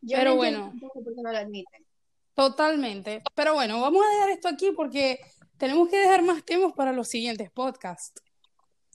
Yo 0.02 0.16
Pero 0.16 0.30
no 0.30 0.36
bueno. 0.36 0.72
por 0.80 1.04
qué 1.04 1.10
no 1.20 1.32
lo 1.32 1.36
admiten. 1.36 1.84
Totalmente. 2.34 3.22
Pero 3.34 3.54
bueno, 3.54 3.80
vamos 3.80 4.02
a 4.06 4.14
dejar 4.14 4.30
esto 4.30 4.48
aquí 4.48 4.70
porque 4.70 5.18
tenemos 5.58 5.88
que 5.88 5.98
dejar 5.98 6.22
más 6.22 6.44
temas 6.44 6.72
para 6.72 6.92
los 6.92 7.08
siguientes 7.08 7.50
podcasts. 7.50 8.22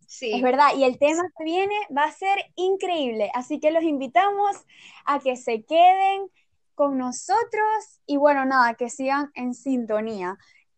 Sí. 0.08 0.34
Es 0.34 0.42
verdad, 0.42 0.70
y 0.78 0.84
el 0.84 0.98
tema 0.98 1.22
que 1.38 1.44
viene 1.44 1.76
va 1.96 2.06
a 2.06 2.12
ser 2.12 2.38
increíble, 2.56 3.30
así 3.34 3.60
que 3.60 3.72
los 3.72 3.84
invitamos 3.84 4.56
a 5.04 5.20
que 5.20 5.36
se 5.36 5.64
queden 5.64 6.30
con 6.76 6.98
nosotros 6.98 8.02
y 8.06 8.18
bueno, 8.18 8.46
nada, 8.46 8.76
que 8.76 8.90
sigan 8.90 9.32
en 9.34 9.54
sintonía 9.54 10.38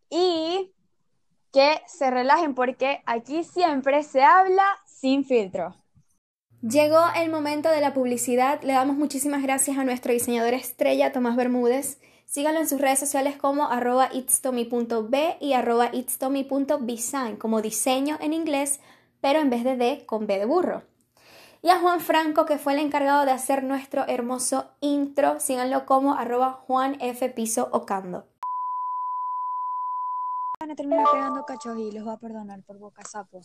y 0.10 0.74
que 1.52 1.82
se 1.88 2.12
relajen 2.12 2.56
porque 2.56 3.02
aquí 3.06 3.44
siempre 3.44 4.04
se 4.04 4.24
habla 4.24 4.64
sin 4.86 5.26
filtro. 5.26 5.76
Llegó 6.62 7.00
el 7.16 7.30
momento 7.30 7.70
de 7.70 7.82
la 7.82 7.94
publicidad. 7.94 8.62
Le 8.62 8.74
damos 8.74 8.98
muchísimas 8.98 9.44
gracias 9.44 9.78
a 9.78 9.84
nuestro 9.84 10.12
diseñador 10.12 10.54
estrella, 10.54 11.12
Tomás 11.12 11.36
Bermúdez. 11.36 12.00
Síganlo 12.26 12.60
en 12.60 12.68
sus 12.68 12.82
redes 12.82 13.00
sociales 13.00 13.38
como 13.38 13.70
arroba 13.70 14.10
y 15.40 15.54
arroba 15.54 15.92
como 17.40 17.62
diseño 17.62 18.18
en 18.20 18.34
inglés, 18.34 18.80
pero 19.22 19.40
en 19.40 19.50
vez 19.50 19.64
de 19.64 19.78
D 19.78 20.06
con 20.06 20.28
B 20.28 20.40
de 20.40 20.46
burro. 20.46 20.84
Y 21.62 21.70
a 21.70 21.80
Juan 21.80 22.00
Franco, 22.00 22.46
que 22.46 22.58
fue 22.58 22.74
el 22.74 22.80
encargado 22.80 23.26
de 23.26 23.32
hacer 23.32 23.64
nuestro 23.64 24.06
hermoso 24.08 24.70
intro, 24.80 25.40
síganlo 25.40 25.86
como 25.86 26.14
arroba 26.14 26.52
Juan 26.52 26.98
F. 27.02 27.30
Piso 27.30 27.70
Ocando. 27.72 28.28
Van 30.60 30.72
a 30.72 30.76
terminar 30.76 31.06
pegando 31.12 31.46
cachos 31.46 31.78
y 31.78 31.92
los 31.92 32.08
va 32.08 32.14
a 32.14 32.18
perdonar 32.18 32.64
por 32.64 32.78
boca 32.78 33.04
sapo. 33.04 33.42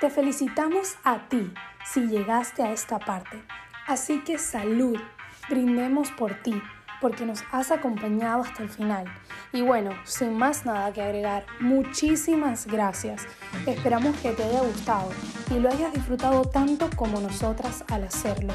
Te 0.00 0.08
felicitamos 0.08 0.96
a 1.04 1.28
ti 1.28 1.52
si 1.84 2.06
llegaste 2.06 2.62
a 2.62 2.72
esta 2.72 2.98
parte. 2.98 3.44
Así 3.86 4.24
que 4.24 4.38
salud, 4.38 4.98
brindemos 5.48 6.10
por 6.12 6.40
ti, 6.42 6.54
porque 7.00 7.26
nos 7.26 7.42
has 7.52 7.70
acompañado 7.70 8.42
hasta 8.42 8.62
el 8.62 8.68
final. 8.68 9.04
Y 9.52 9.62
bueno, 9.62 9.90
sin 10.04 10.36
más 10.36 10.66
nada 10.66 10.92
que 10.92 11.02
agregar, 11.02 11.46
muchísimas 11.60 12.66
gracias. 12.66 13.26
Esperamos 13.66 14.16
que 14.18 14.32
te 14.32 14.44
haya 14.44 14.60
gustado 14.60 15.10
y 15.50 15.58
lo 15.58 15.70
hayas 15.70 15.92
disfrutado 15.92 16.44
tanto 16.44 16.88
como 16.96 17.20
nosotras 17.20 17.84
al 17.90 18.04
hacerlo. 18.04 18.52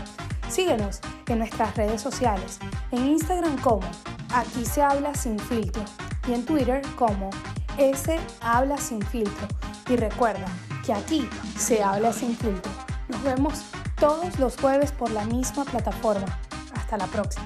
Síguenos 0.50 1.02
en 1.28 1.40
nuestras 1.40 1.76
redes 1.76 2.02
sociales, 2.02 2.60
en 2.92 3.06
Instagram 3.08 3.58
como 3.58 3.90
Aquí 4.36 4.66
se 4.66 4.82
habla 4.82 5.16
sin 5.16 5.40
filtro 5.40 5.82
y 6.28 6.34
en 6.34 6.46
Twitter 6.46 6.82
como 6.98 7.30
S 7.78 8.20
habla 8.42 8.78
sin 8.78 9.02
filtro. 9.02 9.48
Y 9.88 9.96
recuerda 9.96 10.46
que 10.86 10.94
aquí 10.94 11.30
se 11.58 11.82
habla 11.82 12.12
sin 12.12 12.36
filtro. 12.36 12.72
Nos 13.08 13.24
vemos 13.24 13.64
todos 13.98 14.38
los 14.38 14.58
jueves 14.58 14.92
por 14.92 15.10
la 15.12 15.24
misma 15.24 15.64
plataforma. 15.64 16.26
Hasta 16.74 16.98
la 16.98 17.08
próxima. 17.08 17.46